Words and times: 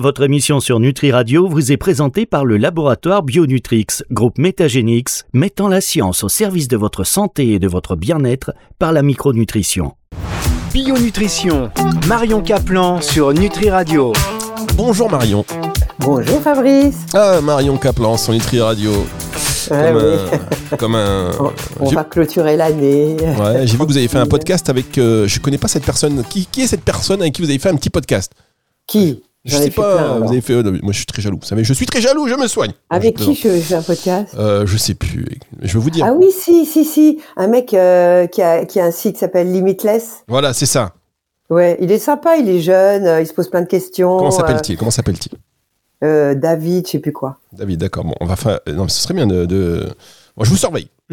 Votre 0.00 0.22
émission 0.22 0.60
sur 0.60 0.78
Nutri 0.78 1.10
Radio 1.10 1.48
vous 1.48 1.72
est 1.72 1.76
présentée 1.76 2.24
par 2.24 2.44
le 2.44 2.56
laboratoire 2.56 3.24
Bionutrix, 3.24 3.86
groupe 4.12 4.38
Métagénix, 4.38 5.24
mettant 5.32 5.66
la 5.66 5.80
science 5.80 6.22
au 6.22 6.28
service 6.28 6.68
de 6.68 6.76
votre 6.76 7.02
santé 7.02 7.48
et 7.54 7.58
de 7.58 7.66
votre 7.66 7.96
bien-être 7.96 8.52
par 8.78 8.92
la 8.92 9.02
micronutrition. 9.02 9.94
Bionutrition, 10.72 11.70
Marion 12.06 12.42
Caplan 12.42 13.00
sur 13.00 13.32
Nutri 13.32 13.70
Radio. 13.70 14.12
Bonjour 14.76 15.10
Marion. 15.10 15.44
Bonjour 15.98 16.40
Fabrice. 16.42 17.06
Ah, 17.12 17.40
Marion 17.42 17.76
Caplan 17.76 18.16
sur 18.16 18.34
Nutri 18.34 18.60
Radio. 18.60 18.92
Ouais, 19.70 19.92
comme, 19.92 19.96
oui. 19.96 20.38
un, 20.70 20.76
comme 20.76 20.94
un- 20.94 21.30
On, 21.80 21.88
va 21.90 22.04
clôturer 22.04 22.56
l'année. 22.56 23.16
Ouais, 23.20 23.66
j'ai 23.66 23.72
vu 23.72 23.78
que 23.78 23.84
vous 23.90 23.96
avez 23.96 24.06
fait 24.08 24.18
un 24.18 24.26
podcast 24.28 24.70
avec. 24.70 24.96
euh, 24.96 25.26
je 25.26 25.40
connais 25.40 25.58
pas 25.58 25.66
cette 25.68 25.84
personne. 25.84 26.22
Qui, 26.30 26.46
qui 26.46 26.62
est 26.62 26.66
cette 26.68 26.84
personne 26.84 27.20
avec 27.20 27.34
qui 27.34 27.42
vous 27.42 27.50
avez 27.50 27.58
fait 27.58 27.68
un 27.70 27.74
petit 27.76 27.90
podcast? 27.90 28.32
Qui? 28.86 29.22
Je 29.44 29.56
ai 29.56 29.62
sais 29.62 29.70
pas. 29.70 29.94
plein, 29.96 30.18
vous 30.20 30.28
avez 30.32 30.40
fait. 30.40 30.52
euh, 30.52 30.62
moi, 30.82 30.92
je 30.92 30.96
suis 30.98 31.06
très 31.06 31.22
jaloux. 31.22 31.38
Vous 31.40 31.46
savez, 31.46 31.64
je 31.64 31.72
suis 31.72 31.86
très 31.86 32.00
jaloux. 32.00 32.26
Je 32.28 32.34
me 32.34 32.46
soigne. 32.48 32.72
Avec 32.90 33.18
Je 33.18 33.24
qui 33.24 33.34
je 33.34 33.48
fais 33.60 33.74
un 33.74 33.82
podcast? 33.82 34.34
Euh, 34.38 34.66
Je 34.66 34.76
sais 34.76 34.94
plus. 34.94 35.26
Je 35.62 35.72
vais 35.78 35.82
vous 35.82 35.90
dire. 35.90 36.04
Ah 36.06 36.12
oui, 36.12 36.30
si, 36.32 36.66
si, 36.66 36.84
si. 36.84 37.18
Un 37.36 37.46
mec 37.48 37.72
euh, 37.72 38.26
qui, 38.26 38.42
a, 38.42 38.64
qui 38.66 38.78
a 38.80 38.84
un 38.84 38.90
site 38.90 39.14
qui 39.14 39.20
s'appelle 39.20 39.50
Limitless. 39.52 40.24
Voilà, 40.28 40.52
c'est 40.52 40.66
ça. 40.66 40.92
Ouais, 41.50 41.78
il 41.80 41.90
est 41.92 41.98
sympa, 41.98 42.36
il 42.36 42.48
est 42.50 42.60
jeune, 42.60 43.06
euh, 43.06 43.20
il 43.22 43.26
se 43.26 43.32
pose 43.32 43.48
plein 43.48 43.62
de 43.62 43.66
questions. 43.68 44.18
Comment 44.18 44.30
s'appelle-t-il? 44.30 44.76
Comment 44.76 44.90
s'appelle-t-il? 44.90 45.38
euh, 46.04 46.32
euh, 46.32 46.34
David, 46.34 46.86
je 46.86 46.92
sais 46.92 46.98
plus 46.98 47.12
quoi. 47.12 47.38
David. 47.52 47.80
D'accord. 47.80 48.04
Bon, 48.04 48.14
on 48.20 48.26
va 48.26 48.36
faire. 48.36 48.60
Non, 48.66 48.82
mais 48.84 48.90
ce 48.90 49.00
serait 49.00 49.14
bien 49.14 49.26
de. 49.26 49.46
de- 49.46 49.88
Bon, 50.36 50.44
je 50.44 50.50
vous 50.50 50.56
surveille. 50.56 50.88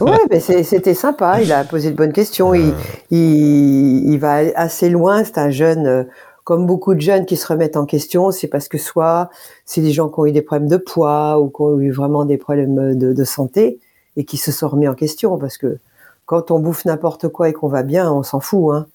Ouais, 0.00 0.18
mais 0.30 0.38
c'était 0.40 0.94
sympa, 0.94 1.42
il 1.42 1.52
a 1.52 1.64
posé 1.64 1.90
de 1.90 1.96
bonnes 1.96 2.12
questions. 2.12 2.54
Il, 2.54 2.72
il, 3.10 4.12
il 4.12 4.18
va 4.18 4.36
assez 4.54 4.88
loin, 4.90 5.24
c'est 5.24 5.38
un 5.38 5.50
jeune. 5.50 6.06
Comme 6.44 6.66
beaucoup 6.66 6.94
de 6.94 7.00
jeunes 7.00 7.26
qui 7.26 7.36
se 7.36 7.46
remettent 7.46 7.76
en 7.76 7.86
question, 7.86 8.30
c'est 8.32 8.48
parce 8.48 8.68
que 8.68 8.78
soit 8.78 9.30
c'est 9.64 9.80
des 9.80 9.92
gens 9.92 10.08
qui 10.08 10.18
ont 10.20 10.26
eu 10.26 10.32
des 10.32 10.42
problèmes 10.42 10.68
de 10.68 10.76
poids 10.76 11.40
ou 11.40 11.48
qui 11.50 11.62
ont 11.62 11.78
eu 11.80 11.90
vraiment 11.92 12.24
des 12.24 12.38
problèmes 12.38 12.96
de, 12.96 13.12
de 13.12 13.24
santé 13.24 13.78
et 14.16 14.24
qui 14.24 14.36
se 14.36 14.52
sont 14.52 14.68
remis 14.68 14.88
en 14.88 14.94
question. 14.94 15.38
Parce 15.38 15.56
que 15.58 15.78
quand 16.26 16.50
on 16.50 16.58
bouffe 16.60 16.84
n'importe 16.84 17.28
quoi 17.28 17.48
et 17.48 17.52
qu'on 17.52 17.68
va 17.68 17.82
bien, 17.82 18.12
on 18.12 18.22
s'en 18.22 18.40
fout. 18.40 18.74
Hein. 18.74 18.86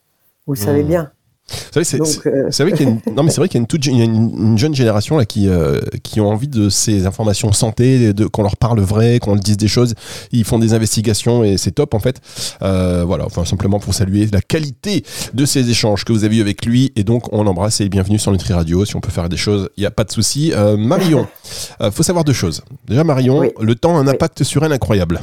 Vous 0.45 0.53
le 0.53 0.59
savez 0.59 0.83
Mmh. 0.83 0.87
bien. 0.87 1.11
Vous 1.49 1.55
savez, 1.71 1.85
c'est- 1.85 2.27
euh, 2.27 2.49
vrai 2.65 2.71
qu'il 2.73 2.85
y 2.85 2.89
a 2.89 2.91
une, 2.91 2.99
non 3.15 3.23
mais 3.23 3.29
c'est 3.31 3.37
vrai 3.37 3.47
qu'il 3.47 3.57
y 3.57 3.59
a 3.59 3.61
une, 3.61 3.67
toute, 3.67 3.85
il 3.85 3.97
y 3.97 4.01
a 4.01 4.03
une, 4.03 4.31
une 4.37 4.57
jeune 4.57 4.75
génération 4.75 5.17
là 5.17 5.25
qui 5.25 5.47
euh, 5.47 5.79
qui 6.03 6.19
ont 6.19 6.27
envie 6.29 6.49
de 6.49 6.69
ces 6.69 7.05
informations 7.05 7.51
santé, 7.53 8.13
de 8.13 8.25
qu'on 8.25 8.43
leur 8.43 8.57
parle 8.57 8.79
vrai, 8.81 9.19
qu'on 9.19 9.31
leur 9.35 9.39
dise 9.39 9.55
des 9.57 9.69
choses. 9.69 9.93
Ils 10.33 10.43
font 10.43 10.59
des 10.59 10.73
investigations 10.73 11.43
et 11.45 11.57
c'est 11.57 11.71
top 11.71 11.93
en 11.93 11.99
fait. 11.99 12.17
Euh, 12.63 13.03
voilà, 13.07 13.25
enfin 13.25 13.45
simplement 13.45 13.79
pour 13.79 13.93
saluer 13.93 14.27
la 14.31 14.41
qualité 14.41 15.03
de 15.33 15.45
ces 15.45 15.69
échanges 15.69 16.03
que 16.03 16.11
vous 16.11 16.25
avez 16.25 16.37
eu 16.37 16.41
avec 16.41 16.65
lui 16.65 16.91
et 16.97 17.03
donc 17.05 17.31
on 17.33 17.43
l'embrasse 17.43 17.79
et 17.79 17.87
bienvenue 17.87 18.19
sur 18.19 18.31
Nutri 18.33 18.53
Radio. 18.53 18.83
Si 18.83 18.95
on 18.97 18.99
peut 19.01 19.11
faire 19.11 19.29
des 19.29 19.37
choses, 19.37 19.69
il 19.77 19.83
y 19.83 19.85
a 19.85 19.91
pas 19.91 20.03
de 20.03 20.11
souci. 20.11 20.51
Euh, 20.53 20.75
Marion, 20.75 21.27
euh, 21.81 21.91
faut 21.91 22.03
savoir 22.03 22.25
deux 22.25 22.33
choses. 22.33 22.61
Déjà 22.87 23.03
Marion, 23.05 23.39
Oui. 23.39 23.51
le 23.61 23.75
temps 23.75 23.95
a 23.97 23.99
un 24.01 24.05
Oui. 24.07 24.11
impact 24.11 24.43
sur 24.43 24.65
elle 24.65 24.73
incroyable. 24.73 25.21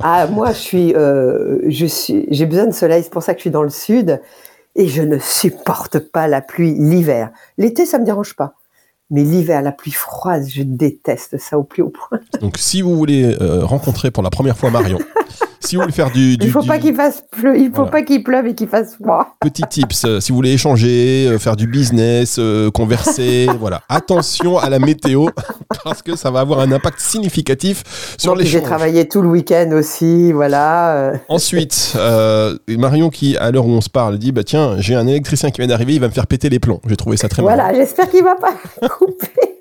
Ah, 0.00 0.26
moi, 0.26 0.52
je 0.52 0.58
suis, 0.58 0.94
euh, 0.94 1.58
je 1.68 1.84
suis, 1.86 2.24
j'ai 2.30 2.46
besoin 2.46 2.66
de 2.66 2.72
soleil, 2.72 3.02
c'est 3.02 3.12
pour 3.12 3.22
ça 3.22 3.34
que 3.34 3.38
je 3.40 3.42
suis 3.42 3.50
dans 3.50 3.62
le 3.62 3.68
sud, 3.70 4.20
et 4.80 4.88
je 4.88 5.02
ne 5.02 5.18
supporte 5.18 5.98
pas 5.98 6.26
la 6.26 6.40
pluie 6.40 6.72
l'hiver. 6.72 7.28
L'été, 7.58 7.84
ça 7.84 7.98
me 7.98 8.04
dérange 8.06 8.34
pas, 8.34 8.54
mais 9.10 9.22
l'hiver, 9.24 9.60
la 9.60 9.72
pluie 9.72 9.92
froide, 9.92 10.46
je 10.48 10.62
déteste 10.62 11.36
ça 11.36 11.58
au 11.58 11.64
plus 11.64 11.82
haut 11.82 11.90
point. 11.90 12.18
Donc 12.40 12.56
si 12.56 12.80
vous 12.80 12.96
voulez 12.96 13.36
euh, 13.42 13.62
rencontrer 13.62 14.10
pour 14.10 14.22
la 14.22 14.30
première 14.30 14.56
fois 14.56 14.70
Marion, 14.70 14.98
si 15.60 15.76
vous 15.76 15.82
voulez 15.82 15.92
faire 15.92 16.10
du, 16.10 16.36
du 16.38 16.46
il 16.46 16.50
faut 16.50 16.62
du- 16.62 16.68
pas 16.68 16.78
qu'il 16.78 16.94
fasse 16.94 17.22
pleu, 17.30 17.56
il 17.58 17.66
faut 17.68 17.76
Voilà. 17.76 17.90
pas 17.90 18.02
qu'il 18.02 18.22
pleuve 18.22 18.46
et 18.48 18.54
qu'il 18.54 18.68
fasse 18.68 18.94
froid. 18.96 19.36
Petit 19.40 19.62
tips, 19.68 20.04
euh, 20.06 20.20
si 20.20 20.32
vous 20.32 20.36
voulez 20.36 20.52
échanger, 20.52 21.26
euh, 21.28 21.38
faire 21.38 21.56
du 21.56 21.66
business, 21.66 22.36
euh, 22.38 22.70
converser, 22.70 23.46
voilà. 23.60 23.82
Attention 23.88 24.58
à 24.58 24.68
la 24.70 24.78
météo 24.78 25.26
parce 25.84 26.02
que 26.02 26.16
ça 26.16 26.30
va 26.30 26.40
avoir 26.40 26.60
un 26.60 26.72
impact 26.72 26.98
significatif 27.00 28.14
sur 28.18 28.34
les 28.34 28.44
J'ai 28.46 28.62
travaillé 28.62 29.06
tout 29.08 29.22
le 29.22 29.28
week-end 29.28 29.70
aussi, 29.72 30.32
voilà. 30.32 31.12
Ensuite, 31.28 31.96
Marion 32.68 33.10
qui, 33.10 33.36
à 33.36 33.50
l'heure 33.50 33.66
où 33.66 33.70
on 33.72 33.80
se 33.80 33.90
parle, 33.90 34.18
dit 34.18 34.32
bah 34.32 34.44
tiens, 34.44 34.76
j'ai 34.78 34.94
un 34.94 35.06
électricien 35.06 35.50
qui 35.50 35.60
vient 35.60 35.68
d'arriver, 35.68 35.94
il 35.94 36.00
va 36.00 36.08
me 36.08 36.12
faire 36.12 36.26
péter 36.26 36.48
les 36.48 36.58
plombs. 36.58 36.80
J'ai 36.88 36.96
trouvé 36.96 37.16
ça 37.16 37.28
très 37.28 37.42
voilà, 37.42 37.72
j'espère 37.74 38.08
qu'il 38.10 38.24
va 38.24 38.34
pas 38.36 38.54
couper. 38.88 39.59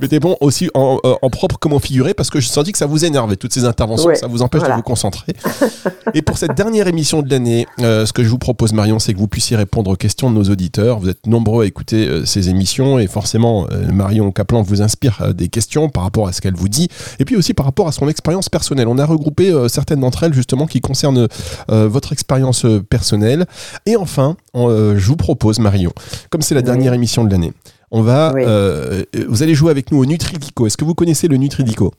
Les 0.00 0.18
plombs 0.18 0.36
aussi 0.40 0.70
en, 0.74 0.98
euh, 1.04 1.14
en 1.22 1.30
propre 1.30 1.58
comme 1.58 1.72
en 1.72 1.78
figuré 1.78 2.14
parce 2.14 2.30
que 2.30 2.40
je 2.40 2.48
sentis 2.48 2.72
que 2.72 2.78
ça 2.78 2.86
vous 2.86 3.04
énervait 3.04 3.36
toutes 3.36 3.52
ces 3.52 3.64
interventions, 3.64 4.08
Ouais, 4.08 4.14
ça 4.16 4.26
vous 4.26 4.42
empêche 4.42 4.60
voilà. 4.60 4.74
de 4.74 4.78
vous 4.80 4.82
concentrer. 4.84 5.34
Et 6.14 6.22
pour 6.22 6.38
cette 6.38 6.54
dernière 6.56 6.88
émission 6.88 7.22
de 7.22 7.30
l'année, 7.30 7.66
euh, 7.80 8.06
ce 8.06 8.12
que 8.12 8.24
je 8.24 8.28
vous 8.28 8.38
propose 8.38 8.72
Marion, 8.72 8.98
c'est 8.98 9.12
que 9.12 9.18
vous 9.18 9.28
puissiez 9.28 9.56
répondre 9.56 9.90
aux 9.90 9.96
questions 9.96 10.30
de 10.30 10.36
nos 10.36 10.44
auditeurs. 10.50 10.98
Vous 10.98 11.08
êtes 11.08 11.26
nombreux 11.26 11.64
à 11.64 11.66
écouter 11.66 12.08
euh, 12.08 12.24
ces 12.24 12.48
émissions 12.48 12.98
et 12.98 13.06
forcément 13.06 13.66
euh, 13.70 13.92
Marion 13.92 14.32
Kaplan 14.32 14.62
vous 14.62 14.82
inspire 14.82 15.32
des 15.34 15.48
questions 15.48 15.88
par 15.90 16.02
rapport 16.02 16.26
à 16.26 16.32
ce 16.32 16.40
qu'elle 16.40 16.54
vous 16.54 16.68
dit 16.68 16.88
et 17.18 17.24
puis 17.24 17.36
aussi 17.36 17.54
par 17.54 17.66
rapport 17.66 17.86
à 17.86 17.92
son 17.92 18.08
expérience 18.08 18.48
personnelle. 18.48 18.88
On 18.88 18.98
a 18.98 19.04
regroupé 19.06 19.52
certaines 19.68 20.00
d'entre 20.00 20.24
elles 20.24 20.34
justement 20.34 20.66
qui 20.66 20.80
concernent 20.80 21.28
votre 21.68 22.12
expérience 22.12 22.64
personnelle. 22.88 23.46
Et 23.86 23.96
enfin, 23.96 24.36
je 24.54 25.06
vous 25.06 25.16
propose 25.16 25.58
Marion, 25.58 25.92
comme 26.30 26.42
c'est 26.42 26.54
la 26.54 26.60
Oui. 26.60 26.66
dernière 26.66 26.94
émission 26.94 27.24
de 27.24 27.30
l'année, 27.30 27.52
on 27.90 28.02
va, 28.02 28.32
Oui. 28.34 28.42
euh, 28.46 29.02
vous 29.28 29.42
allez 29.42 29.54
jouer 29.54 29.70
avec 29.70 29.90
nous 29.92 29.98
au 29.98 30.06
Nutridico. 30.06 30.66
Est-ce 30.66 30.76
que 30.76 30.84
vous 30.84 30.94
connaissez 30.94 31.28
le 31.28 31.36
Nutridico? 31.36 31.92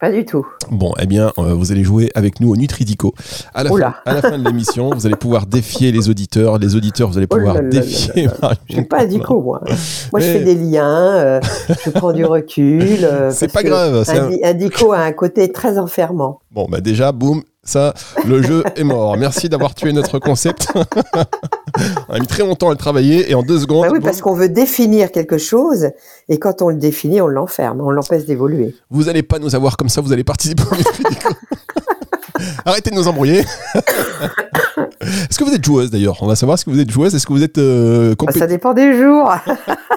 Pas 0.00 0.10
du 0.10 0.24
tout. 0.24 0.44
Bon, 0.72 0.92
eh 1.00 1.06
bien, 1.06 1.32
euh, 1.38 1.54
vous 1.54 1.70
allez 1.70 1.84
jouer 1.84 2.10
avec 2.16 2.40
nous 2.40 2.50
au 2.50 2.56
Nutridico. 2.56 3.14
À 3.54 3.62
la, 3.62 3.70
fin, 3.70 3.94
à 4.04 4.14
la 4.14 4.20
fin 4.22 4.36
de 4.36 4.44
l'émission, 4.44 4.90
vous 4.90 5.06
allez 5.06 5.14
pouvoir 5.14 5.46
défier 5.46 5.92
les 5.92 6.08
auditeurs. 6.08 6.58
Les 6.58 6.74
auditeurs, 6.74 7.08
vous 7.08 7.18
allez 7.18 7.28
Oh 7.30 7.36
pouvoir 7.36 7.54
là 7.54 7.62
défier. 7.62 8.26
Je 8.68 8.72
suis 8.74 8.84
pas 8.84 9.06
dico, 9.06 9.40
moi. 9.40 9.60
Moi, 10.10 10.20
je 10.20 10.26
fais 10.26 10.42
des 10.42 10.56
liens, 10.56 11.14
euh, 11.14 11.40
je 11.84 11.90
prends 11.90 12.12
du 12.12 12.24
recul. 12.24 12.82
euh, 13.04 13.30
C'est 13.30 13.52
pas 13.52 13.62
grave, 13.62 14.02
c'est 14.04 14.18
Un, 14.18 14.28
un- 14.30 14.36
un 14.42 14.54
dico 14.54 14.90
a 14.92 14.98
un 14.98 15.12
côté 15.12 15.52
très 15.52 15.78
enfermant. 15.78 16.40
Bon, 16.50 16.66
bah 16.68 16.80
déjà, 16.80 17.12
boum, 17.12 17.42
ça, 17.64 17.94
le 18.26 18.42
jeu 18.42 18.64
est 18.76 18.84
mort. 18.84 19.16
Merci 19.16 19.48
d'avoir 19.48 19.74
tué 19.74 19.92
notre 19.92 20.18
concept. 20.18 20.68
on 22.08 22.14
a 22.14 22.18
mis 22.18 22.26
très 22.26 22.42
longtemps 22.42 22.68
à 22.68 22.72
le 22.72 22.76
travailler 22.76 23.30
et 23.30 23.34
en 23.34 23.42
deux 23.42 23.58
secondes, 23.60 23.82
Bah 23.82 23.90
oui, 23.92 24.00
boum, 24.00 24.04
parce 24.04 24.20
qu'on 24.20 24.34
veut 24.34 24.48
définir 24.48 25.12
quelque 25.12 25.38
chose, 25.38 25.90
et 26.28 26.38
quand 26.38 26.62
on 26.62 26.70
le 26.70 26.76
définit, 26.76 27.20
on 27.20 27.28
l'enferme, 27.28 27.80
on 27.80 27.90
l'empêche 27.90 28.24
d'évoluer. 28.24 28.74
vous 28.90 29.08
allez 29.08 29.22
pas 29.22 29.38
nous 29.38 29.54
avoir 29.54 29.76
comme 29.76 29.88
ça, 29.88 30.00
vous 30.00 30.12
allez 30.12 30.24
participer 30.24 30.62
au. 30.64 30.74
Arrêtez 32.64 32.90
de 32.90 32.96
nous 32.96 33.08
embrouiller. 33.08 33.44
Est-ce 35.02 35.38
que 35.38 35.44
vous 35.44 35.52
êtes 35.54 35.64
joueuse 35.64 35.90
d'ailleurs? 35.90 36.16
On 36.22 36.26
va 36.26 36.36
savoir 36.36 36.58
si 36.58 36.64
vous 36.66 36.78
êtes 36.80 36.90
joueuse. 36.90 37.14
Est-ce 37.14 37.26
que 37.26 37.32
vous 37.32 37.42
êtes 37.42 37.58
euh, 37.58 38.14
compétitive 38.14 38.42
ça 38.42 38.46
dépend 38.46 38.74
des 38.74 38.96
jours. 38.98 39.32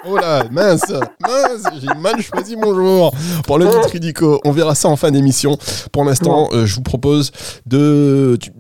Oh 0.08 0.18
là, 0.18 0.44
mince, 0.52 0.84
mince, 1.20 1.64
j'ai 1.82 2.00
mal 2.00 2.22
choisi 2.22 2.56
mon 2.56 2.76
jour 2.76 3.12
pour 3.48 3.58
le 3.58 3.66
Nutridico. 3.66 4.40
On 4.46 4.52
verra 4.52 4.76
ça 4.76 4.88
en 4.88 4.96
fin 4.96 5.10
d'émission. 5.10 5.58
Pour 5.92 6.04
l'instant, 6.04 6.48
euh, 6.54 6.68
je 6.68 6.76
vous 6.76 6.84
propose 6.84 7.32
de... 7.66 8.38
tu- 8.40 8.52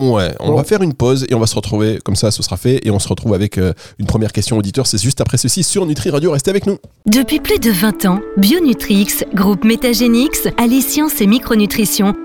Ouais, 0.00 0.34
on 0.40 0.48
Bon. 0.50 0.56
va 0.56 0.64
faire 0.64 0.82
une 0.82 0.92
pause 0.94 1.24
et 1.28 1.34
on 1.34 1.40
va 1.40 1.46
se 1.46 1.54
retrouver, 1.54 1.98
comme 2.04 2.16
ça 2.16 2.30
ce 2.32 2.42
sera 2.42 2.56
fait, 2.56 2.84
et 2.84 2.90
on 2.90 2.98
se 2.98 3.06
retrouve 3.08 3.32
avec 3.34 3.58
euh, 3.58 3.72
une 4.00 4.06
première 4.06 4.32
question 4.32 4.56
auditeur, 4.58 4.86
c'est 4.88 5.00
juste 5.00 5.20
après 5.20 5.36
ceci 5.38 5.62
sur 5.62 5.86
Nutri 5.86 6.10
Radio, 6.10 6.32
restez 6.32 6.50
avec 6.50 6.66
nous. 6.66 6.78
Depuis 7.06 7.38
plus 7.38 7.58
de 7.60 7.70
20 7.70 8.04
ans, 8.06 8.18
Bionutrix, 8.36 9.06
groupe 9.34 9.64
Métagénix, 9.64 10.48
allie 10.58 10.82
science 10.82 11.20
et 11.20 11.26
micronutrition 11.28 12.14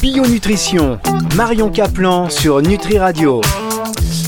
Bionutrition, 0.00 0.98
Marion 1.36 1.68
Caplan 1.68 2.30
sur 2.30 2.62
Nutri 2.62 2.98
Radio. 2.98 3.42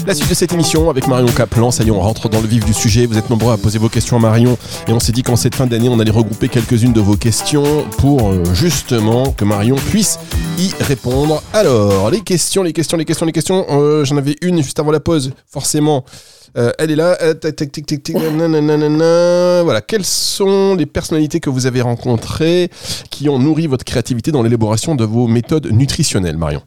La 0.07 0.15
suite 0.15 0.29
de 0.29 0.35
cette 0.35 0.53
émission 0.53 0.91
avec 0.91 1.07
Marion 1.09 1.29
Caplan, 1.29 1.71
ça 1.71 1.83
y 1.83 1.89
est, 1.89 1.91
on 1.91 2.01
rentre 2.01 2.29
dans 2.29 2.43
le 2.43 2.47
vif 2.47 2.63
du 2.67 2.75
sujet. 2.75 3.07
Vous 3.07 3.17
êtes 3.17 3.31
nombreux 3.31 3.55
à 3.55 3.57
poser 3.57 3.79
vos 3.79 3.89
questions 3.89 4.17
à 4.17 4.21
Marion 4.21 4.59
et 4.87 4.93
on 4.93 5.01
s'est 5.01 5.13
dit 5.13 5.23
qu'en 5.23 5.35
cette 5.37 5.55
fin 5.55 5.67
d'année, 5.67 5.89
on 5.89 5.99
allait 5.99 6.11
regrouper 6.11 6.51
quelques-unes 6.51 6.93
de 6.93 7.01
vos 7.01 7.17
questions 7.17 7.87
pour 7.97 8.29
euh, 8.29 8.43
justement 8.53 9.33
que 9.33 9.47
Marion 9.47 9.77
puisse 9.77 10.19
y 10.59 10.73
répondre. 10.83 11.43
Alors, 11.55 12.11
les 12.11 12.21
questions, 12.21 12.63
les 12.63 12.75
questions, 12.75 12.99
les 12.99 13.07
questions, 13.07 13.25
les 13.25 13.33
questions. 13.33 13.65
Euh, 13.71 14.05
J'en 14.05 14.19
avais 14.19 14.37
une 14.43 14.63
juste 14.63 14.79
avant 14.79 14.91
la 14.91 15.01
pause, 15.01 15.33
forcément. 15.49 16.05
Euh, 16.57 16.71
elle 16.79 16.91
est 16.91 16.97
là. 16.97 17.17
Euh. 17.21 17.35
Voilà. 19.65 19.81
Quelles 19.81 20.05
sont 20.05 20.75
les 20.75 20.87
personnalités 20.87 21.41
que 21.41 21.51
vous 21.51 21.67
avez 21.67 21.81
rencontrées 21.81 22.71
qui 23.11 23.29
ont 23.29 23.39
nourri 23.39 23.67
votre 23.67 23.85
créativité 23.85 24.33
dans 24.33 24.43
l'élaboration 24.43 24.95
de 24.95 25.05
vos 25.05 25.27
méthodes 25.27 25.67
nutritionnelles, 25.67 26.37
Marion? 26.37 26.63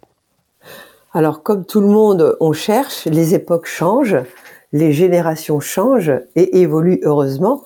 Alors, 1.14 1.44
comme 1.44 1.66
tout 1.66 1.82
le 1.82 1.88
monde, 1.88 2.36
on 2.40 2.52
cherche, 2.52 3.06
les 3.06 3.36
époques 3.36 3.68
changent, 3.68 4.18
les 4.74 4.92
générations 4.92 5.60
changent 5.60 6.14
et 6.36 6.60
évoluent 6.60 7.00
heureusement, 7.04 7.64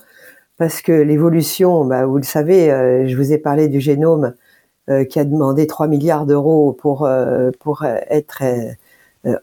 parce 0.57 0.81
que 0.81 0.91
l'évolution, 0.91 1.85
bah, 1.85 2.05
vous 2.05 2.17
le 2.17 2.23
savez, 2.23 2.69
euh, 2.71 3.07
je 3.07 3.15
vous 3.15 3.31
ai 3.31 3.37
parlé 3.37 3.67
du 3.67 3.79
génome 3.79 4.33
qui 5.11 5.19
a 5.19 5.23
demandé 5.23 5.67
3 5.67 5.85
milliards 5.85 6.25
d'euros 6.25 6.73
pour, 6.73 7.07
pour 7.59 7.85
être 7.85 8.41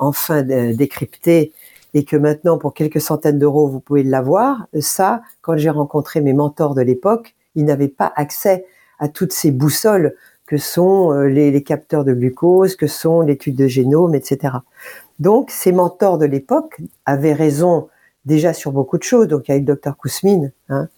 enfin 0.01 0.43
décrypté 0.43 1.53
et 1.97 2.05
que 2.05 2.17
maintenant, 2.17 2.59
pour 2.59 2.75
quelques 2.75 3.01
centaines 3.01 3.39
d'euros, 3.39 3.69
vous 3.69 3.81
pouvez 3.81 4.03
l'avoir. 4.03 4.67
Ça, 4.81 5.23
quand 5.41 5.57
j'ai 5.57 5.71
rencontré 5.71 6.21
mes 6.21 6.35
mentors 6.35 6.75
de 6.75 6.83
l'époque, 6.83 7.35
ils 7.55 7.65
n'avaient 7.65 7.89
pas 7.89 8.13
accès 8.17 8.67
à 8.99 9.09
toutes 9.09 9.33
ces 9.33 9.51
boussoles 9.51 10.15
que 10.45 10.59
sont 10.59 11.13
les, 11.13 11.51
les 11.51 11.63
capteurs 11.63 12.05
de 12.05 12.13
glucose, 12.13 12.77
que 12.77 12.87
sont 12.87 13.23
l'étude 13.23 13.57
de 13.57 13.67
génome, 13.67 14.15
etc. 14.15 14.57
Donc, 15.21 15.51
ces 15.51 15.73
mentors 15.73 16.19
de 16.19 16.27
l'époque 16.27 16.83
avaient 17.07 17.33
raison 17.33 17.89
déjà 18.27 18.53
sur 18.53 18.73
beaucoup 18.73 18.99
de 18.99 19.03
choses. 19.03 19.27
Donc, 19.27 19.49
il 19.49 19.53
y 19.53 19.55
a 19.55 19.57
eu 19.57 19.61
le 19.61 19.65
docteur 19.65 19.97
Kousmine. 19.97 20.53
Hein. 20.69 20.89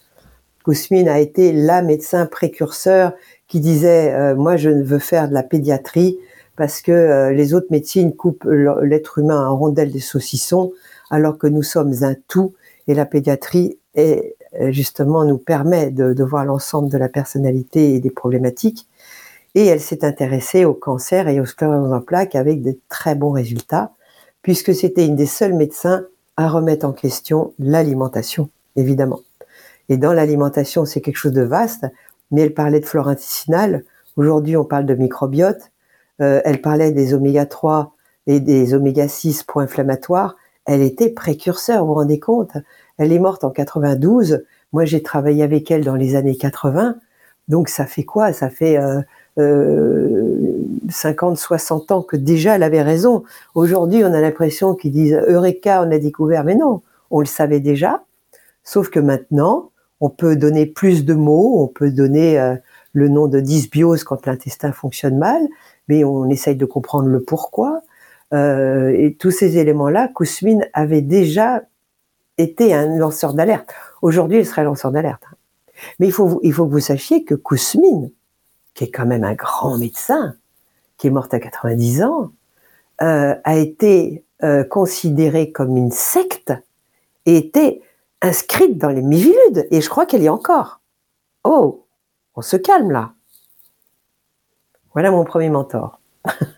A 0.66 1.20
été 1.20 1.52
la 1.52 1.80
médecin 1.80 2.26
précurseur 2.26 3.12
qui 3.46 3.60
disait 3.60 4.12
euh, 4.12 4.34
Moi, 4.34 4.56
je 4.56 4.68
veux 4.68 4.98
faire 4.98 5.28
de 5.28 5.32
la 5.32 5.44
pédiatrie 5.44 6.18
parce 6.56 6.82
que 6.82 6.92
euh, 6.92 7.32
les 7.32 7.54
autres 7.54 7.68
médecines 7.70 8.14
coupent 8.14 8.46
l'être 8.82 9.18
humain 9.18 9.48
en 9.48 9.56
rondelles 9.56 9.92
de 9.92 9.98
saucissons, 9.98 10.72
alors 11.10 11.38
que 11.38 11.46
nous 11.46 11.62
sommes 11.62 11.92
un 12.02 12.14
tout. 12.28 12.54
Et 12.86 12.94
la 12.94 13.06
pédiatrie, 13.06 13.78
est, 13.94 14.36
justement, 14.70 15.24
nous 15.24 15.38
permet 15.38 15.90
de, 15.90 16.24
voir 16.24 16.44
l'ensemble 16.44 16.88
de 16.90 16.98
la 16.98 17.08
personnalité 17.08 17.94
et 17.94 18.00
des 18.00 18.10
problématiques. 18.10 18.86
Et 19.54 19.66
elle 19.66 19.80
s'est 19.80 20.04
intéressée 20.04 20.64
au 20.64 20.74
cancer 20.74 21.28
et 21.28 21.40
aux 21.40 21.46
scléroses 21.46 21.92
en 21.92 22.00
plaques 22.00 22.34
avec 22.34 22.62
de 22.62 22.78
très 22.88 23.14
bons 23.14 23.32
résultats 23.32 23.92
puisque 24.42 24.74
c'était 24.74 25.04
une 25.04 25.16
des 25.16 25.26
seules 25.26 25.54
médecins 25.54 26.06
à 26.36 26.48
remettre 26.48 26.86
en 26.86 26.92
question 26.92 27.52
l'alimentation, 27.58 28.48
évidemment. 28.76 29.20
Et 29.88 29.96
dans 29.96 30.12
l'alimentation, 30.12 30.84
c'est 30.84 31.00
quelque 31.00 31.16
chose 31.16 31.32
de 31.32 31.42
vaste, 31.42 31.86
mais 32.30 32.42
elle 32.42 32.54
parlait 32.54 32.80
de 32.80 32.86
flore 32.86 33.08
intestinale. 33.08 33.84
Aujourd'hui, 34.16 34.56
on 34.56 34.64
parle 34.64 34.86
de 34.86 34.94
microbiote. 34.94 35.70
Euh, 36.20 36.40
elle 36.44 36.60
parlait 36.60 36.92
des 36.92 37.14
oméga 37.14 37.46
3 37.46 37.94
et 38.26 38.40
des 38.40 38.74
oméga 38.74 39.08
6 39.08 39.42
pro-inflammatoires. 39.44 40.36
Elle 40.68 40.82
était 40.82 41.08
précurseur, 41.08 41.80
vous 41.80 41.88
vous 41.88 41.94
rendez 41.94 42.20
compte? 42.20 42.52
Elle 42.98 43.10
est 43.10 43.18
morte 43.18 43.42
en 43.42 43.48
92. 43.48 44.44
Moi, 44.74 44.84
j'ai 44.84 45.02
travaillé 45.02 45.42
avec 45.42 45.70
elle 45.70 45.82
dans 45.82 45.94
les 45.94 46.14
années 46.14 46.36
80. 46.36 46.96
Donc, 47.48 47.70
ça 47.70 47.86
fait 47.86 48.04
quoi? 48.04 48.34
Ça 48.34 48.50
fait 48.50 48.76
euh, 48.76 49.00
euh, 49.38 50.60
50, 50.90 51.38
60 51.38 51.90
ans 51.90 52.02
que 52.02 52.16
déjà 52.18 52.56
elle 52.56 52.62
avait 52.62 52.82
raison. 52.82 53.24
Aujourd'hui, 53.54 54.04
on 54.04 54.12
a 54.12 54.20
l'impression 54.20 54.74
qu'ils 54.74 54.92
disent 54.92 55.18
Eureka, 55.26 55.82
on 55.82 55.90
a 55.90 55.98
découvert, 55.98 56.44
mais 56.44 56.54
non, 56.54 56.82
on 57.10 57.20
le 57.20 57.26
savait 57.26 57.60
déjà. 57.60 58.04
Sauf 58.62 58.90
que 58.90 59.00
maintenant, 59.00 59.70
on 60.02 60.10
peut 60.10 60.36
donner 60.36 60.66
plus 60.66 61.06
de 61.06 61.14
mots, 61.14 61.62
on 61.62 61.68
peut 61.68 61.90
donner 61.90 62.38
euh, 62.38 62.56
le 62.92 63.08
nom 63.08 63.26
de 63.26 63.40
dysbiose 63.40 64.04
quand 64.04 64.26
l'intestin 64.26 64.72
fonctionne 64.72 65.16
mal, 65.16 65.40
mais 65.88 66.04
on 66.04 66.28
essaye 66.28 66.56
de 66.56 66.66
comprendre 66.66 67.08
le 67.08 67.22
pourquoi. 67.22 67.80
Euh, 68.34 68.90
et 68.96 69.14
tous 69.14 69.30
ces 69.30 69.58
éléments-là, 69.58 70.08
Kousmine 70.08 70.68
avait 70.72 71.00
déjà 71.00 71.62
été 72.36 72.74
un 72.74 72.96
lanceur 72.96 73.34
d'alerte. 73.34 73.72
Aujourd'hui, 74.02 74.38
il 74.38 74.46
serait 74.46 74.64
lanceur 74.64 74.92
d'alerte. 74.92 75.24
Mais 75.98 76.06
il 76.06 76.12
faut, 76.12 76.40
il 76.42 76.52
faut 76.52 76.66
que 76.66 76.72
vous 76.72 76.80
sachiez 76.80 77.24
que 77.24 77.34
Kousmine, 77.34 78.10
qui 78.74 78.84
est 78.84 78.90
quand 78.90 79.06
même 79.06 79.24
un 79.24 79.34
grand 79.34 79.78
médecin, 79.78 80.36
qui 80.96 81.06
est 81.06 81.10
morte 81.10 81.32
à 81.34 81.40
90 81.40 82.02
ans, 82.02 82.32
euh, 83.00 83.34
a 83.44 83.56
été 83.56 84.24
euh, 84.42 84.64
considérée 84.64 85.52
comme 85.52 85.76
une 85.76 85.92
secte 85.92 86.52
et 87.26 87.36
était 87.36 87.80
inscrite 88.22 88.78
dans 88.78 88.90
les 88.90 89.02
Miviludes. 89.02 89.66
Et 89.70 89.80
je 89.80 89.88
crois 89.88 90.06
qu'elle 90.06 90.22
y 90.22 90.26
est 90.26 90.30
encore. 90.30 90.80
Oh, 91.44 91.86
on 92.34 92.42
se 92.42 92.56
calme 92.56 92.90
là. 92.90 93.12
Voilà 94.92 95.10
mon 95.10 95.24
premier 95.24 95.50
mentor. 95.50 95.97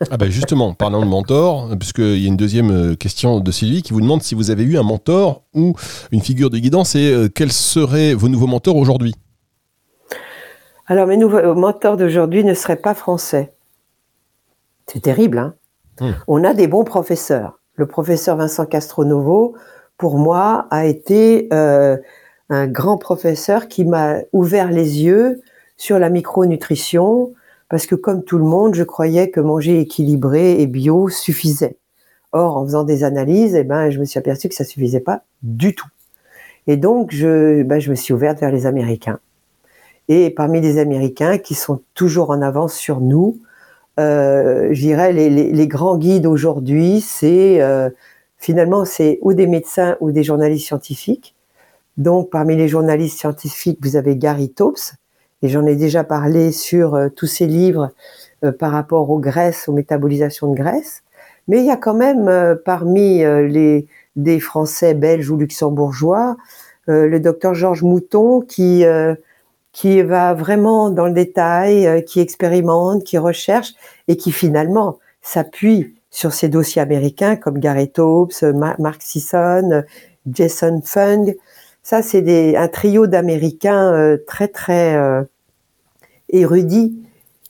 Ah 0.09 0.17
ben 0.17 0.29
justement, 0.29 0.73
parlant 0.73 1.01
de 1.01 1.05
mentor, 1.05 1.69
puisqu'il 1.79 2.17
y 2.17 2.25
a 2.25 2.27
une 2.27 2.37
deuxième 2.37 2.71
euh, 2.71 2.95
question 2.95 3.39
de 3.39 3.51
Sylvie 3.51 3.81
qui 3.81 3.93
vous 3.93 4.01
demande 4.01 4.21
si 4.21 4.35
vous 4.35 4.51
avez 4.51 4.63
eu 4.63 4.77
un 4.77 4.83
mentor 4.83 5.43
ou 5.53 5.75
une 6.11 6.21
figure 6.21 6.49
de 6.49 6.57
guidance 6.57 6.95
et 6.95 7.27
quels 7.33 7.51
seraient 7.51 8.13
vos 8.13 8.29
nouveaux 8.29 8.47
mentors 8.47 8.75
aujourd'hui? 8.75 9.15
Alors 10.87 11.07
mes 11.07 11.17
nouveaux 11.17 11.55
mentors 11.55 11.97
d'aujourd'hui 11.97 12.43
ne 12.43 12.53
seraient 12.53 12.75
pas 12.75 12.93
français. 12.93 13.53
C'est 14.87 15.01
terrible, 15.01 15.37
hein? 15.37 15.53
Hmm. 15.99 16.11
On 16.27 16.43
a 16.43 16.53
des 16.53 16.67
bons 16.67 16.83
professeurs. 16.83 17.59
Le 17.75 17.85
professeur 17.85 18.35
Vincent 18.35 18.65
Castronovo, 18.65 19.55
pour 19.97 20.17
moi, 20.17 20.67
a 20.71 20.85
été 20.85 21.47
euh, 21.53 21.95
un 22.49 22.67
grand 22.67 22.97
professeur 22.97 23.67
qui 23.67 23.85
m'a 23.85 24.17
ouvert 24.33 24.71
les 24.71 25.03
yeux 25.03 25.41
sur 25.77 25.99
la 25.99 26.09
micronutrition, 26.09 27.33
parce 27.71 27.85
que 27.85 27.95
comme 27.95 28.25
tout 28.25 28.37
le 28.37 28.43
monde, 28.43 28.75
je 28.75 28.83
croyais 28.83 29.29
que 29.29 29.39
manger 29.39 29.79
équilibré 29.79 30.61
et 30.61 30.67
bio 30.67 31.07
suffisait. 31.07 31.77
Or, 32.33 32.57
en 32.57 32.65
faisant 32.65 32.83
des 32.83 33.05
analyses, 33.05 33.55
eh 33.55 33.63
ben, 33.63 33.89
je 33.89 33.97
me 33.97 34.03
suis 34.03 34.19
aperçu 34.19 34.49
que 34.49 34.55
ça 34.55 34.65
suffisait 34.65 34.99
pas 34.99 35.23
du 35.41 35.73
tout. 35.73 35.87
Et 36.67 36.75
donc, 36.75 37.11
je, 37.13 37.63
ben, 37.63 37.81
me 37.87 37.95
suis 37.95 38.13
ouverte 38.13 38.41
vers 38.41 38.51
les 38.51 38.65
Américains. 38.65 39.19
Et 40.09 40.31
parmi 40.31 40.59
les 40.59 40.79
Américains 40.79 41.37
qui 41.37 41.55
sont 41.55 41.81
toujours 41.93 42.31
en 42.31 42.41
avance 42.41 42.73
sur 42.73 42.99
nous, 42.99 43.39
euh, 44.01 44.67
je 44.73 44.81
dirais, 44.81 45.13
les, 45.13 45.29
les, 45.29 45.67
grands 45.67 45.97
guides 45.97 46.25
aujourd'hui, 46.25 46.99
c'est 46.99 47.61
euh, 47.61 47.89
finalement 48.37 48.83
c'est 48.83 49.17
ou 49.21 49.33
des 49.33 49.47
médecins 49.47 49.95
ou 50.01 50.11
des 50.11 50.23
journalistes 50.23 50.67
scientifiques. 50.67 51.35
Donc, 51.95 52.31
parmi 52.31 52.57
les 52.57 52.67
journalistes 52.67 53.17
scientifiques, 53.17 53.79
vous 53.81 53.95
avez 53.95 54.17
Gary 54.17 54.49
Taubes, 54.49 54.75
et 55.41 55.49
j'en 55.49 55.65
ai 55.65 55.75
déjà 55.75 56.03
parlé 56.03 56.51
sur 56.51 56.95
euh, 56.95 57.09
tous 57.09 57.27
ses 57.27 57.47
livres 57.47 57.91
euh, 58.43 58.51
par 58.51 58.71
rapport 58.71 59.09
aux 59.09 59.19
graisses, 59.19 59.67
aux 59.67 59.73
métabolisations 59.73 60.51
de 60.51 60.55
graisses. 60.55 61.03
Mais 61.47 61.59
il 61.59 61.65
y 61.65 61.71
a 61.71 61.77
quand 61.77 61.93
même 61.93 62.27
euh, 62.27 62.55
parmi 62.55 63.19
les 63.19 63.87
des 64.17 64.41
Français, 64.41 64.93
Belges 64.93 65.29
ou 65.29 65.37
luxembourgeois, 65.37 66.35
le 66.87 67.17
docteur 67.19 67.53
Georges 67.53 67.83
Mouton 67.83 68.41
qui 68.41 68.83
qui 69.71 70.01
va 70.01 70.33
vraiment 70.33 70.89
dans 70.89 71.05
le 71.05 71.13
détail, 71.13 72.03
qui 72.03 72.19
expérimente, 72.19 73.05
qui 73.05 73.17
recherche 73.17 73.73
et 74.09 74.17
qui 74.17 74.33
finalement 74.33 74.99
s'appuie 75.21 75.95
sur 76.09 76.33
ces 76.33 76.49
dossiers 76.49 76.81
américains 76.81 77.37
comme 77.37 77.57
Gareth 77.59 77.99
Hobbs, 77.99 78.43
Mark 78.79 79.01
Sisson, 79.01 79.83
Jason 80.29 80.81
Fung. 80.83 81.33
Ça, 81.83 82.01
c'est 82.01 82.57
un 82.57 82.67
trio 82.67 83.07
d'Américains 83.07 84.17
très 84.27 84.49
très 84.49 85.25
érudits 86.31 86.97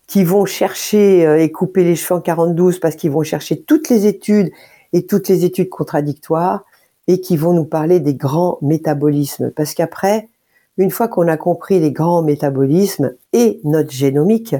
qui 0.07 0.23
vont 0.23 0.45
chercher 0.45 1.41
et 1.41 1.51
couper 1.51 1.83
les 1.83 1.95
cheveux 1.95 2.15
en 2.19 2.21
42 2.21 2.79
parce 2.81 2.95
qu'ils 2.95 3.11
vont 3.11 3.23
chercher 3.23 3.61
toutes 3.61 3.89
les 3.89 4.07
études 4.07 4.51
et 4.93 5.05
toutes 5.05 5.29
les 5.29 5.45
études 5.45 5.69
contradictoires 5.69 6.65
et 7.07 7.21
qui 7.21 7.37
vont 7.37 7.53
nous 7.53 7.65
parler 7.65 7.99
des 7.99 8.15
grands 8.15 8.57
métabolismes. 8.61 9.51
Parce 9.51 9.73
qu'après, 9.73 10.29
une 10.77 10.91
fois 10.91 11.07
qu'on 11.07 11.27
a 11.27 11.37
compris 11.37 11.79
les 11.79 11.91
grands 11.91 12.21
métabolismes 12.21 13.13
et 13.33 13.59
notre 13.63 13.91
génomique, 13.91 14.55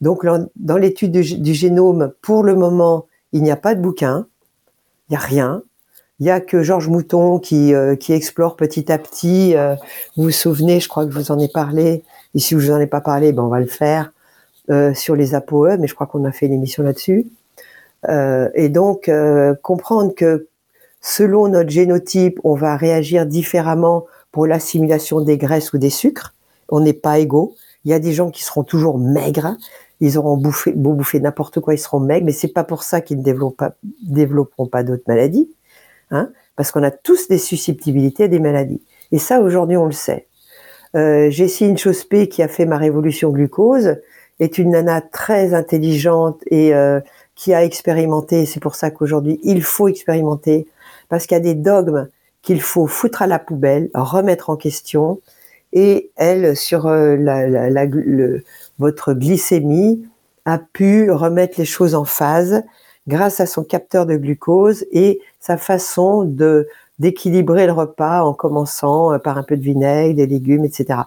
donc 0.00 0.24
dans 0.56 0.76
l'étude 0.76 1.12
du, 1.12 1.54
génome, 1.54 2.12
pour 2.22 2.44
le 2.44 2.54
moment, 2.54 3.06
il 3.32 3.42
n'y 3.42 3.50
a 3.50 3.56
pas 3.56 3.74
de 3.74 3.80
bouquin, 3.80 4.26
il 5.08 5.12
n'y 5.12 5.16
a 5.16 5.20
rien. 5.20 5.62
Il 6.20 6.24
n'y 6.24 6.30
a 6.30 6.40
que 6.40 6.62
Georges 6.62 6.88
Mouton 6.88 7.38
qui, 7.38 7.74
euh, 7.74 7.94
explore 8.08 8.56
petit 8.56 8.90
à 8.90 8.98
petit. 8.98 9.54
Euh, 9.54 9.74
vous 10.16 10.24
vous 10.24 10.30
souvenez, 10.30 10.80
je 10.80 10.88
crois 10.88 11.06
que 11.06 11.12
vous 11.12 11.30
en 11.30 11.38
ai 11.38 11.48
parlé. 11.48 12.02
Et 12.38 12.40
si 12.40 12.54
je 12.54 12.60
vous 12.60 12.70
en 12.70 12.78
ai 12.78 12.86
pas 12.86 13.00
parlé, 13.00 13.32
ben 13.32 13.42
on 13.42 13.48
va 13.48 13.58
le 13.58 13.66
faire 13.66 14.12
euh, 14.70 14.94
sur 14.94 15.16
les 15.16 15.34
ApoE, 15.34 15.76
mais 15.80 15.88
je 15.88 15.94
crois 15.96 16.06
qu'on 16.06 16.24
a 16.24 16.30
fait 16.30 16.46
une 16.46 16.52
émission 16.52 16.84
là-dessus. 16.84 17.26
et 18.54 18.68
donc 18.68 19.10
comprendre 19.60 20.14
que 20.14 20.46
selon 21.00 21.48
notre 21.48 21.70
génotype, 21.70 22.38
on 22.44 22.54
va 22.54 22.76
réagir 22.76 23.26
différemment 23.26 24.06
pour 24.30 24.46
l'assimilation 24.46 25.20
des 25.20 25.36
graisses 25.36 25.72
ou 25.72 25.78
des 25.78 25.90
sucres. 25.90 26.32
On 26.68 26.78
n'est 26.78 26.92
pas 26.92 27.18
égaux. 27.18 27.56
Il 27.84 27.90
y 27.90 27.94
a 27.94 27.98
des 27.98 28.12
gens 28.12 28.30
qui 28.30 28.44
seront 28.44 28.62
toujours 28.62 28.98
maigres. 29.00 29.56
Ils 29.98 30.16
auront 30.16 30.36
bouffé, 30.36 30.70
beau 30.70 30.92
bouffer 30.92 31.18
n'importe 31.18 31.58
quoi, 31.58 31.74
ils 31.74 31.78
seront 31.78 31.98
maigres, 31.98 32.26
mais 32.26 32.30
c'est 32.30 32.54
pas 32.54 32.62
pour 32.62 32.84
ça 32.84 33.00
qu'ils 33.00 33.18
ne 33.18 33.24
développeront 33.24 33.72
développeront 34.00 34.68
pas 34.68 34.84
d'autres 34.84 35.02
maladies, 35.08 35.50
hein, 36.12 36.30
parce 36.54 36.70
qu'on 36.70 36.84
a 36.84 36.92
tous 36.92 37.26
des 37.26 37.38
susceptibilités 37.38 38.24
à 38.24 38.28
des 38.28 38.38
maladies. 38.38 38.80
Et 39.10 39.18
ça, 39.18 39.40
aujourd'hui, 39.40 39.76
on 39.76 39.86
le 39.86 39.92
sait. 39.92 40.28
Euh, 40.96 41.30
Jessie 41.30 41.76
Chospé, 41.76 42.28
qui 42.28 42.42
a 42.42 42.48
fait 42.48 42.66
ma 42.66 42.78
révolution 42.78 43.30
glucose, 43.30 43.96
est 44.40 44.58
une 44.58 44.70
nana 44.70 45.00
très 45.00 45.54
intelligente 45.54 46.40
et 46.50 46.74
euh, 46.74 47.00
qui 47.34 47.54
a 47.54 47.64
expérimenté. 47.64 48.46
C'est 48.46 48.60
pour 48.60 48.74
ça 48.74 48.90
qu'aujourd'hui, 48.90 49.40
il 49.42 49.62
faut 49.62 49.88
expérimenter, 49.88 50.66
parce 51.08 51.26
qu'il 51.26 51.36
y 51.36 51.40
a 51.40 51.42
des 51.42 51.54
dogmes 51.54 52.08
qu'il 52.42 52.60
faut 52.60 52.86
foutre 52.86 53.22
à 53.22 53.26
la 53.26 53.38
poubelle, 53.38 53.90
remettre 53.94 54.50
en 54.50 54.56
question. 54.56 55.20
Et 55.72 56.10
elle, 56.16 56.56
sur 56.56 56.86
euh, 56.86 58.38
votre 58.78 59.12
glycémie, 59.12 60.06
a 60.44 60.58
pu 60.58 61.10
remettre 61.10 61.58
les 61.58 61.66
choses 61.66 61.94
en 61.94 62.04
phase 62.04 62.62
grâce 63.08 63.40
à 63.40 63.46
son 63.46 63.64
capteur 63.64 64.06
de 64.06 64.16
glucose 64.16 64.84
et 64.92 65.20
sa 65.40 65.56
façon 65.56 66.22
de, 66.22 66.68
d'équilibrer 66.98 67.66
le 67.66 67.72
repas 67.72 68.22
en 68.22 68.34
commençant 68.34 69.12
euh, 69.12 69.18
par 69.18 69.38
un 69.38 69.42
peu 69.42 69.56
de 69.56 69.62
vinaigre, 69.62 70.14
des 70.14 70.26
légumes, 70.26 70.64
etc. 70.64 71.00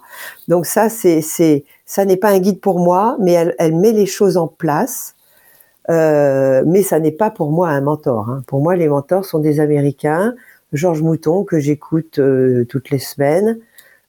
Donc 0.48 0.66
ça, 0.66 0.88
c'est, 0.90 1.22
c'est, 1.22 1.64
ça 1.86 2.04
n'est 2.04 2.16
pas 2.18 2.30
un 2.30 2.40
guide 2.40 2.60
pour 2.60 2.78
moi, 2.78 3.16
mais 3.20 3.32
elle, 3.32 3.54
elle 3.58 3.74
met 3.76 3.92
les 3.92 4.06
choses 4.06 4.36
en 4.36 4.48
place. 4.48 5.14
Euh, 5.90 6.62
mais 6.66 6.82
ça 6.82 7.00
n'est 7.00 7.12
pas 7.12 7.30
pour 7.30 7.50
moi 7.50 7.68
un 7.70 7.80
mentor. 7.80 8.28
Hein. 8.30 8.42
Pour 8.46 8.60
moi, 8.60 8.76
les 8.76 8.88
mentors 8.88 9.24
sont 9.24 9.40
des 9.40 9.60
Américains. 9.60 10.34
Georges 10.72 11.02
Mouton 11.02 11.44
que 11.44 11.58
j'écoute 11.58 12.18
euh, 12.18 12.64
toutes 12.68 12.90
les 12.90 12.98
semaines, 12.98 13.58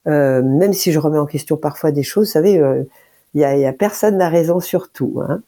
euh, 0.08 0.42
même 0.42 0.72
si 0.74 0.92
je 0.92 1.00
remets 1.00 1.18
en 1.18 1.26
question 1.26 1.58
parfois 1.58 1.92
des 1.92 2.04
choses. 2.04 2.28
Vous 2.28 2.34
savez, 2.34 2.62
il 3.34 3.42
y 3.42 3.44
a, 3.44 3.58
y, 3.58 3.66
a, 3.66 3.74
personne 3.74 4.18
n'a 4.18 4.30
raison 4.30 4.60
sur 4.60 4.90
tout. 4.90 5.22
Hein. 5.28 5.42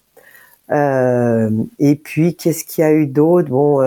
Et 0.69 1.95
puis, 2.03 2.35
qu'est-ce 2.35 2.63
qu'il 2.65 2.83
y 2.83 2.85
a 2.85 2.93
eu 2.93 3.07
d'autre? 3.07 3.49
Bon. 3.49 3.81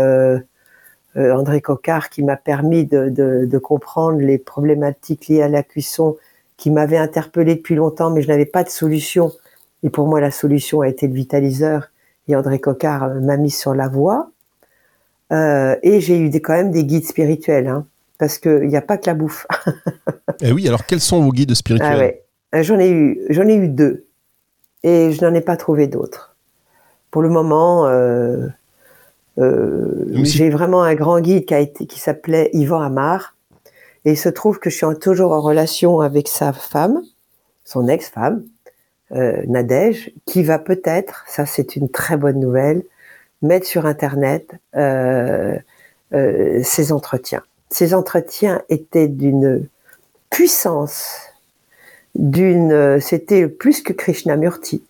Euh, 1.19 1.35
André 1.35 1.61
Coquart 1.61 2.11
qui 2.11 2.23
m'a 2.23 2.37
permis 2.37 2.85
de, 2.85 3.59
comprendre 3.59 4.21
les 4.21 4.39
problématiques 4.39 5.27
liées 5.29 5.43
à 5.43 5.49
la 5.49 5.63
cuisson 5.63 6.17
qui 6.57 6.71
m'avaient 6.71 6.99
interpellé 6.99 7.57
depuis 7.57 7.75
longtemps, 7.75 8.11
mais 8.11 8.23
je 8.23 8.29
n'avais 8.29 8.47
pas 8.47 8.63
de 8.63 8.69
solution. 8.69 9.33
Et 9.83 9.91
pour 9.91 10.07
moi, 10.07 10.21
la 10.21 10.31
solution 10.31 10.81
a 10.81 10.89
été 10.89 11.07
le 11.07 11.15
vitaliseur. 11.15 11.91
Et 12.27 12.37
André 12.37 12.59
Coquart 12.59 13.05
euh, 13.05 13.21
m'a 13.21 13.37
mis 13.37 13.51
sur 13.51 13.75
la 13.75 13.89
voie. 13.89 14.31
Euh, 15.33 15.77
et 15.83 16.01
j'ai 16.01 16.19
eu 16.19 16.31
des, 16.31 16.41
quand 16.41 16.55
même 16.55 16.71
des 16.71 16.85
guides 16.85 17.07
spirituels, 17.07 17.69
hein, 17.69 17.87
parce 18.19 18.39
qu'il 18.39 18.67
n'y 18.67 18.77
a 18.77 18.83
pas 18.83 18.99
que 18.99 19.07
la 19.07 19.15
bouffe. 19.15 19.47
eh 20.41 20.53
oui, 20.53 20.67
alors 20.69 20.85
quels 20.87 21.01
sont 21.01 21.23
vos 21.23 21.33
guides 21.33 21.55
spirituels? 21.55 22.19
Ah 22.53 22.63
J'en 22.63 22.79
ai 22.79 22.91
eu, 22.91 23.21
j'en 23.29 23.47
ai 23.47 23.55
eu 23.55 23.69
deux, 23.69 24.07
et 24.83 25.13
je 25.13 25.25
n'en 25.25 25.35
ai 25.35 25.43
pas 25.43 25.59
trouvé 25.59 25.87
d'autres. 25.87 26.28
Pour 27.11 27.23
le 27.23 27.29
moment, 27.29 27.87
euh, 27.87 28.47
j'ai 30.23 30.51
vraiment 30.51 30.83
un 30.83 30.95
grand 30.95 31.21
guide 31.21 31.47
qui, 31.47 31.55
a 31.55 31.61
été, 31.61 31.87
qui 31.87 31.99
s'appelait 31.99 32.51
Yvan 32.53 32.81
Amar. 32.81 33.35
Et 34.05 34.13
il 34.13 34.17
se 34.17 34.29
trouve 34.29 34.59
que 34.59 34.71
je 34.71 34.77
suis 34.77 34.99
toujours 35.01 35.33
en 35.33 35.41
relation 35.41 36.01
avec 36.01 36.29
sa 36.29 36.53
femme, 36.53 37.03
son 37.65 37.89
ex-femme, 37.89 38.43
euh, 39.13 39.43
Nadège, 39.47 40.13
qui 40.27 40.43
va 40.43 40.59
peut-être, 40.59 41.25
ça 41.29 41.47
c'est 41.47 41.77
une 41.77 41.89
très 41.89 42.17
bonne 42.17 42.39
nouvelle, 42.39 42.83
mettre 43.43 43.67
sur 43.67 43.87
Internet 43.87 44.51
euh, 44.77 45.57
euh, 46.13 46.61
ses 46.63 46.93
entretiens. 46.93 47.43
Ces 47.71 47.95
entretiens 47.95 48.63
étaient 48.69 49.09
d'une 49.09 49.67
puissance, 50.31 51.21
d'une, 52.15 53.01
c'était 53.01 53.49
plus 53.49 53.83
que 53.83 53.93
Krishnamurti. 53.93 54.83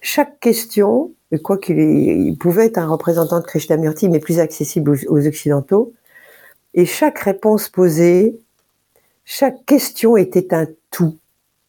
Chaque 0.00 0.40
question 0.40 1.12
quoi 1.36 1.58
qu'il 1.58 2.36
pouvait 2.38 2.66
être 2.66 2.78
un 2.78 2.88
représentant 2.88 3.40
de 3.40 3.44
Krishnamurti, 3.44 4.08
mais 4.08 4.18
plus 4.18 4.40
accessible 4.40 4.98
aux, 5.08 5.26
Occidentaux. 5.26 5.92
Et 6.74 6.86
chaque 6.86 7.18
réponse 7.18 7.68
posée, 7.68 8.38
chaque 9.24 9.64
question 9.66 10.16
était 10.16 10.54
un 10.54 10.66
tout. 10.90 11.18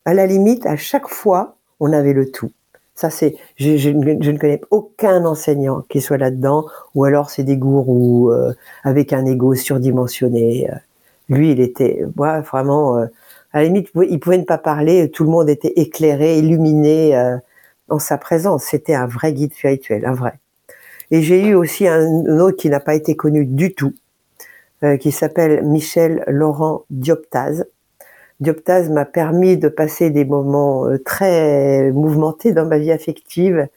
À 0.06 0.14
la 0.14 0.26
limite, 0.26 0.66
à 0.66 0.78
chaque 0.78 1.10
fois, 1.10 1.58
on 1.82 1.92
avait 1.92 2.14
le 2.14 2.32
tout. 2.32 2.52
Ça, 2.96 3.10
c'est, 3.10 3.36
je, 3.58 3.90
ne 3.90 4.38
connais 4.38 4.62
aucun 4.72 5.26
enseignant 5.26 5.84
qui 5.90 6.02
soit 6.02 6.18
là-dedans, 6.18 6.66
ou 6.96 7.06
alors 7.06 7.30
c'est 7.30 7.44
des 7.44 7.58
gourous 7.58 8.30
euh, 8.32 8.54
avec 8.84 9.14
un 9.14 9.26
ego 9.26 9.56
surdimensionné. 9.56 10.70
Lui, 11.30 11.52
il 11.52 11.60
était, 11.62 12.04
vraiment, 12.16 12.98
euh, 12.98 13.06
à 13.54 13.60
la 13.60 13.66
limite, 13.66 13.90
il 14.10 14.20
pouvait 14.20 14.38
ne 14.38 14.44
pas 14.44 14.58
parler, 14.58 15.10
tout 15.12 15.24
le 15.24 15.30
monde 15.30 15.50
était 15.50 15.74
éclairé, 15.76 16.40
illuminé. 16.40 17.16
Euh, 17.16 17.38
en 17.90 18.00
sa 18.00 18.18
présence. 18.18 18.64
C'était 18.64 18.96
un 18.96 19.08
vrai 19.08 19.34
guide 19.34 19.54
spirituel, 19.54 20.06
un 20.06 20.14
vrai. 20.14 20.40
Et 21.12 21.22
j'ai 21.22 21.48
eu 21.48 21.56
aussi 21.56 21.88
un, 21.88 22.26
autre 22.40 22.58
qui 22.58 22.70
n'a 22.70 22.80
pas 22.80 22.94
été 22.94 23.16
connu 23.16 23.46
du 23.46 23.74
tout, 23.74 23.94
euh, 24.84 24.98
qui 24.98 25.12
s'appelle 25.12 25.64
Michel 25.64 26.24
Laurent 26.28 26.86
Dioptase. 26.90 27.66
Dioptase 28.40 28.90
m'a 28.90 29.06
permis 29.06 29.58
de 29.58 29.68
passer 29.68 30.12
des 30.12 30.24
moments 30.24 30.88
euh, 30.88 30.98
très 30.98 31.92
mouvementés 31.92 32.54
dans 32.54 32.66
ma 32.66 32.78
vie 32.78 32.92
affective, 32.92 33.68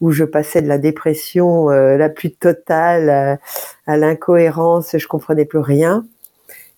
où 0.00 0.10
je 0.10 0.24
passais 0.24 0.60
de 0.60 0.68
la 0.68 0.78
dépression 0.78 1.70
euh, 1.70 1.96
la 1.96 2.08
plus 2.08 2.32
totale 2.32 3.38
à, 3.86 3.96
l'incohérence, 3.96 4.96
je 4.98 5.06
comprenais 5.06 5.44
plus 5.44 5.60
rien. 5.60 6.04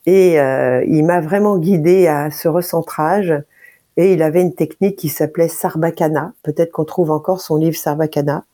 Et 0.07 0.35
il 0.35 1.03
m'a 1.07 1.23
vraiment 1.23 1.57
guidé 1.57 2.09
à 2.09 2.31
ce 2.31 2.47
recentrage 2.47 3.33
et 3.97 4.13
il 4.13 4.23
avait 4.23 4.43
une 4.43 4.55
technique 4.55 4.97
qui 4.97 5.09
s'appelait 5.09 5.49
Sarbacana. 5.49 6.33
Peut-être 6.43 6.73
qu'on 6.73 6.85
trouve 6.85 7.11
encore 7.11 7.41
son 7.41 7.57
livre 7.57 7.77
Sarbacana. 7.77 8.45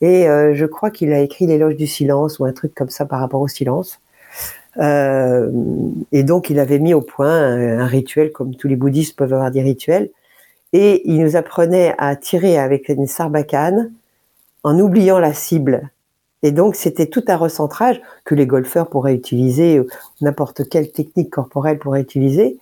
Et 0.00 0.28
euh, 0.28 0.54
je 0.54 0.66
crois 0.66 0.90
qu'il 0.90 1.12
a 1.12 1.20
écrit 1.20 1.46
l'éloge 1.46 1.76
du 1.76 1.86
silence 1.86 2.38
ou 2.38 2.44
un 2.44 2.52
truc 2.52 2.74
comme 2.74 2.90
ça 2.90 3.06
par 3.06 3.20
rapport 3.20 3.40
au 3.40 3.48
silence. 3.48 4.00
Euh, 4.78 5.50
et 6.12 6.22
donc 6.22 6.50
il 6.50 6.58
avait 6.58 6.78
mis 6.78 6.92
au 6.92 7.00
point 7.00 7.32
un, 7.32 7.86
rituel, 7.86 8.30
comme 8.32 8.54
tous 8.54 8.68
les 8.68 8.76
bouddhistes 8.76 9.16
peuvent 9.16 9.32
avoir 9.32 9.50
des 9.50 9.62
rituels. 9.62 10.10
Et 10.74 11.08
il 11.10 11.20
nous 11.20 11.36
apprenait 11.36 11.94
à 11.96 12.14
tirer 12.16 12.58
avec 12.58 12.90
une 12.90 13.06
sarbacane 13.06 13.92
en 14.64 14.78
oubliant 14.78 15.18
la 15.18 15.32
cible. 15.32 15.88
Et 16.42 16.52
donc 16.52 16.74
c'était 16.74 17.06
tout 17.06 17.24
un 17.28 17.36
recentrage 17.36 18.02
que 18.24 18.34
les 18.34 18.46
golfeurs 18.46 18.90
pourraient 18.90 19.14
utiliser, 19.14 19.80
n'importe 20.20 20.68
quelle 20.68 20.92
technique 20.92 21.30
corporelle 21.30 21.78
pourrait 21.78 22.02
utiliser. 22.02 22.58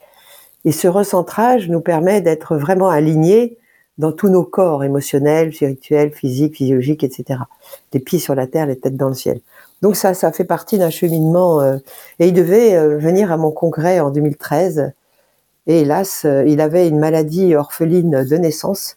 Et 0.64 0.72
ce 0.72 0.88
recentrage 0.88 1.68
nous 1.68 1.80
permet 1.80 2.20
d'être 2.20 2.56
vraiment 2.56 2.88
alignés 2.88 3.58
dans 3.98 4.12
tous 4.12 4.28
nos 4.28 4.42
corps 4.42 4.82
émotionnels, 4.82 5.54
spirituels, 5.54 6.12
physiques, 6.12 6.56
physiologiques, 6.56 7.04
etc. 7.04 7.40
Les 7.92 8.00
pieds 8.00 8.18
sur 8.18 8.34
la 8.34 8.46
terre, 8.46 8.66
les 8.66 8.76
têtes 8.76 8.96
dans 8.96 9.08
le 9.08 9.14
ciel. 9.14 9.40
Donc 9.82 9.96
ça, 9.96 10.14
ça 10.14 10.32
fait 10.32 10.44
partie 10.44 10.78
d'un 10.78 10.90
cheminement. 10.90 11.60
Euh, 11.60 11.76
et 12.18 12.28
il 12.28 12.32
devait 12.32 12.74
euh, 12.74 12.98
venir 12.98 13.30
à 13.30 13.36
mon 13.36 13.52
congrès 13.52 14.00
en 14.00 14.10
2013. 14.10 14.92
Et 15.66 15.82
hélas, 15.82 16.24
euh, 16.24 16.44
il 16.46 16.60
avait 16.60 16.88
une 16.88 16.98
maladie 16.98 17.54
orpheline 17.54 18.24
de 18.24 18.36
naissance. 18.36 18.96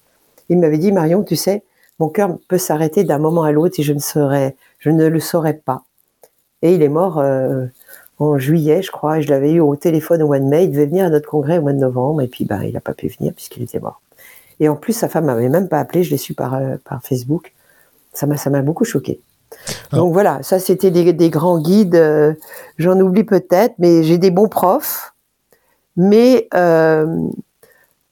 Il 0.49 0.59
m'avait 0.59 0.77
dit, 0.77 0.91
Marion, 0.91 1.23
tu 1.23 1.35
sais, 1.35 1.63
mon 1.99 2.09
cœur 2.09 2.37
peut 2.47 2.57
s'arrêter 2.57 3.03
d'un 3.03 3.19
moment 3.19 3.43
à 3.43 3.51
l'autre 3.51 3.75
et 3.79 3.83
je 3.83 3.93
ne 3.93 3.99
saurais, 3.99 4.55
je 4.79 4.89
ne 4.89 5.07
le 5.07 5.19
saurais 5.19 5.53
pas. 5.53 5.83
Et 6.61 6.73
il 6.73 6.81
est 6.81 6.89
mort 6.89 7.21
en 8.19 8.37
juillet, 8.37 8.81
je 8.81 8.91
crois, 8.91 9.19
et 9.19 9.21
je 9.21 9.29
l'avais 9.29 9.51
eu 9.51 9.59
au 9.59 9.75
téléphone 9.75 10.23
au 10.23 10.27
mois 10.27 10.39
de 10.39 10.45
mai. 10.45 10.65
Il 10.65 10.71
devait 10.71 10.87
venir 10.87 11.05
à 11.05 11.09
notre 11.09 11.29
congrès 11.29 11.59
au 11.59 11.61
mois 11.61 11.73
de 11.73 11.79
novembre, 11.79 12.21
et 12.21 12.27
puis 12.27 12.45
ben, 12.45 12.63
il 12.63 12.73
n'a 12.73 12.81
pas 12.81 12.93
pu 12.93 13.07
venir 13.07 13.33
puisqu'il 13.33 13.63
était 13.63 13.79
mort. 13.79 14.01
Et 14.59 14.69
en 14.69 14.75
plus, 14.75 14.93
sa 14.93 15.07
femme 15.07 15.25
m'avait 15.25 15.49
même 15.49 15.67
pas 15.69 15.79
appelé, 15.79 16.03
je 16.03 16.11
l'ai 16.11 16.17
su 16.17 16.33
par, 16.33 16.55
euh, 16.55 16.77
par 16.83 17.01
Facebook. 17.03 17.53
Ça 18.13 18.25
m'a, 18.25 18.37
ça 18.37 18.49
m'a 18.49 18.63
beaucoup 18.63 18.85
choqué. 18.85 19.21
Ah. 19.91 19.97
Donc 19.97 20.13
voilà, 20.13 20.41
ça 20.43 20.59
c'était 20.59 20.91
des, 20.91 21.13
des, 21.13 21.29
grands 21.29 21.59
guides. 21.59 21.95
Euh, 21.95 22.33
j'en 22.77 22.99
oublie 22.99 23.23
peut-être, 23.23 23.75
mais 23.79 24.03
j'ai 24.03 24.17
des 24.17 24.31
bons 24.31 24.49
profs. 24.49 25.13
Mais 25.95 26.47
euh, 26.53 27.07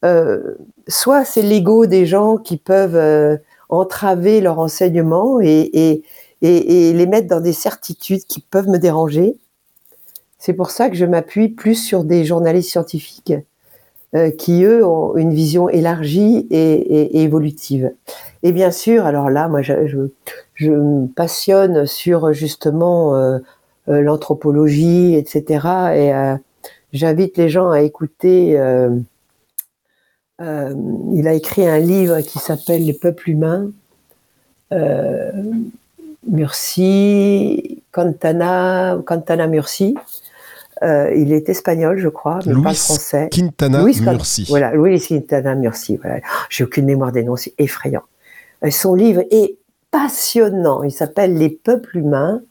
euh, 0.03 0.55
soit 0.88 1.25
c'est 1.25 1.41
l'ego 1.41 1.85
des 1.85 2.05
gens 2.05 2.38
qui 2.38 2.57
peuvent 2.57 3.39
entraver 3.69 4.41
leur 4.41 4.59
enseignement 4.59 5.39
et, 5.41 5.69
et, 5.74 6.03
et, 6.41 6.89
et, 6.89 6.93
les 6.93 7.05
mettre 7.05 7.27
dans 7.27 7.41
des 7.41 7.53
certitudes 7.53 8.25
qui 8.25 8.39
peuvent 8.39 8.67
me 8.67 8.77
déranger, 8.77 9.38
c'est 10.45 10.53
pour 10.53 10.69
ça 10.69 10.91
que 10.91 10.95
je 10.95 11.05
m'appuie 11.05 11.49
plus 11.49 11.73
sur 11.73 12.03
des 12.03 12.23
journalistes 12.23 12.69
scientifiques 12.69 13.33
euh, 14.13 14.29
qui, 14.29 14.63
eux, 14.63 14.85
ont 14.85 15.17
une 15.17 15.33
vision 15.33 15.69
élargie 15.69 16.45
et, 16.51 17.23
évolutive. 17.23 17.91
Et 18.43 18.51
bien 18.51 18.69
sûr, 18.69 19.07
alors 19.07 19.31
là, 19.31 19.47
moi, 19.47 19.63
je, 19.63 20.69
me 20.69 21.07
passionne 21.07 21.87
sur 21.87 22.31
justement 22.31 23.15
euh, 23.15 23.39
euh, 23.89 24.01
l'anthropologie, 24.01 25.15
etc. 25.15 25.67
Et 25.95 26.35
j'invite 26.93 27.37
les 27.37 27.49
gens 27.49 27.71
à 27.71 27.81
écouter. 27.81 28.51
il 30.39 31.27
a 31.27 31.33
écrit 31.33 31.67
un 31.67 31.79
livre 31.79 32.21
qui 32.21 32.37
s'appelle 32.37 32.85
Les 32.85 32.93
peuples 32.93 33.31
humains. 33.31 33.71
Mursi, 36.27 37.81
Cantana, 37.91 38.99
Cantana 39.07 39.47
Mursi. 39.47 39.95
Euh, 40.84 41.13
il 41.15 41.32
est 41.32 41.48
espagnol, 41.48 41.98
je 42.00 42.10
crois, 42.10 42.39
mais 42.46 42.62
pas 42.62 42.74
français. 42.74 43.29
Quintana 43.32 43.82
Louis 43.82 44.00
Murci. 44.01 44.46
Voilà, 44.50 44.74
Louis 44.74 45.00
Quintana 45.00 45.55
Murci. 45.55 45.98
Voilà. 45.98 46.20
J'ai 46.50 46.63
aucune 46.63 46.86
mémoire 46.86 47.12
des 47.12 47.24
noms, 47.24 47.38
c'est 47.38 47.53
effrayant. 47.58 48.03
Euh, 48.63 48.72
son 48.72 48.94
livre 48.94 49.24
est 49.32 49.58
passionnant. 49.91 50.84
Il 50.84 50.91
s'appelle 50.91 51.38
Les 51.38 51.50
peuples 51.50 51.98
humains 51.98 52.41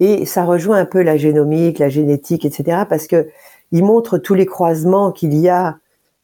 et 0.00 0.26
ça 0.26 0.44
rejoint 0.44 0.78
un 0.78 0.86
peu 0.86 1.02
la 1.02 1.16
génomique, 1.16 1.78
la 1.78 1.88
génétique, 1.88 2.44
etc. 2.44 2.82
Parce 2.88 3.06
que 3.06 3.28
il 3.70 3.84
montre 3.84 4.18
tous 4.18 4.34
les 4.34 4.46
croisements 4.46 5.12
qu'il 5.12 5.34
y 5.34 5.48
a 5.48 5.78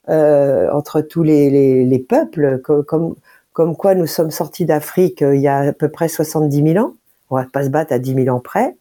euh, 0.09 0.69
entre 0.73 1.01
tous 1.01 1.23
les, 1.23 1.51
les, 1.51 1.85
les 1.85 1.99
peuples, 2.01 2.61
comme, 2.61 3.15
comme 3.53 3.77
quoi 3.77 3.95
nous 3.95 4.07
sommes 4.07 4.33
sortis 4.33 4.65
d'Afrique 4.65 5.21
il 5.21 5.41
y 5.41 5.47
a 5.47 5.59
à 5.59 5.73
peu 5.73 5.89
près 5.89 6.09
70 6.09 6.73
000 6.73 6.85
ans. 6.85 6.95
On 7.31 7.37
va 7.37 7.45
pas 7.45 7.65
se 7.65 7.69
battre 7.69 7.93
à 7.93 8.01
10 8.01 8.25
000 8.25 8.37
ans 8.37 8.41
près 8.41 8.77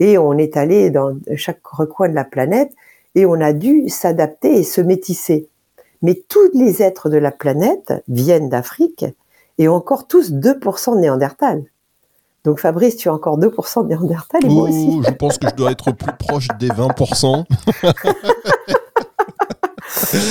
et 0.00 0.18
on 0.18 0.34
est 0.34 0.56
allé 0.56 0.90
dans 0.90 1.16
chaque 1.36 1.66
recoin 1.66 2.08
de 2.08 2.14
la 2.14 2.24
planète 2.24 2.72
et 3.14 3.26
on 3.26 3.40
a 3.40 3.52
dû 3.52 3.88
s'adapter 3.88 4.58
et 4.58 4.62
se 4.62 4.80
métisser. 4.80 5.48
Mais 6.02 6.22
tous 6.28 6.50
les 6.54 6.82
êtres 6.82 7.10
de 7.10 7.16
la 7.16 7.32
planète 7.32 7.92
viennent 8.08 8.48
d'Afrique 8.48 9.04
et 9.58 9.68
ont 9.68 9.74
encore 9.74 10.06
tous 10.06 10.32
2% 10.32 10.94
de 10.94 11.00
Néandertal. 11.00 11.64
Donc 12.44 12.60
Fabrice, 12.60 12.96
tu 12.96 13.08
as 13.08 13.14
encore 13.14 13.38
2% 13.38 13.82
de 13.82 13.88
Néandertal 13.88 14.44
et 14.44 14.48
moi 14.48 14.68
aussi. 14.68 15.02
Je 15.04 15.10
pense 15.10 15.38
que 15.38 15.48
je 15.48 15.54
dois 15.54 15.72
être 15.72 15.90
plus 15.92 16.12
proche 16.18 16.48
des 16.58 16.68
20%. 16.68 17.44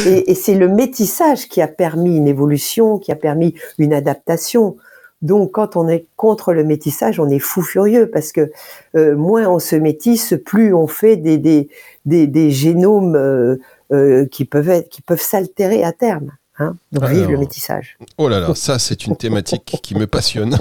Et, 0.05 0.31
et 0.31 0.35
c'est 0.35 0.55
le 0.55 0.69
métissage 0.69 1.49
qui 1.49 1.61
a 1.61 1.67
permis 1.67 2.15
une 2.15 2.27
évolution, 2.27 2.99
qui 2.99 3.11
a 3.11 3.15
permis 3.15 3.53
une 3.77 3.93
adaptation. 3.93 4.77
Donc, 5.21 5.51
quand 5.53 5.75
on 5.75 5.87
est 5.87 6.05
contre 6.15 6.53
le 6.53 6.63
métissage, 6.63 7.19
on 7.19 7.29
est 7.29 7.39
fou 7.39 7.61
furieux 7.61 8.09
parce 8.11 8.31
que 8.31 8.51
euh, 8.95 9.15
moins 9.15 9.47
on 9.47 9.59
se 9.59 9.75
métisse, 9.75 10.35
plus 10.45 10.73
on 10.73 10.87
fait 10.87 11.17
des, 11.17 11.37
des, 11.37 11.69
des, 12.05 12.27
des 12.27 12.51
génomes 12.51 13.15
euh, 13.15 13.57
euh, 13.91 14.27
qui 14.27 14.45
peuvent 14.45 14.69
être, 14.69 14.89
qui 14.89 15.01
peuvent 15.01 15.21
s'altérer 15.21 15.83
à 15.83 15.91
terme. 15.91 16.31
Hein 16.59 16.75
Donc, 16.91 17.05
vive 17.05 17.29
le 17.29 17.37
métissage. 17.37 17.97
Oh 18.17 18.27
là 18.27 18.39
là, 18.39 18.55
ça 18.55 18.79
c'est 18.79 19.05
une 19.05 19.15
thématique 19.15 19.77
qui 19.83 19.93
me 19.93 20.07
passionne. 20.07 20.57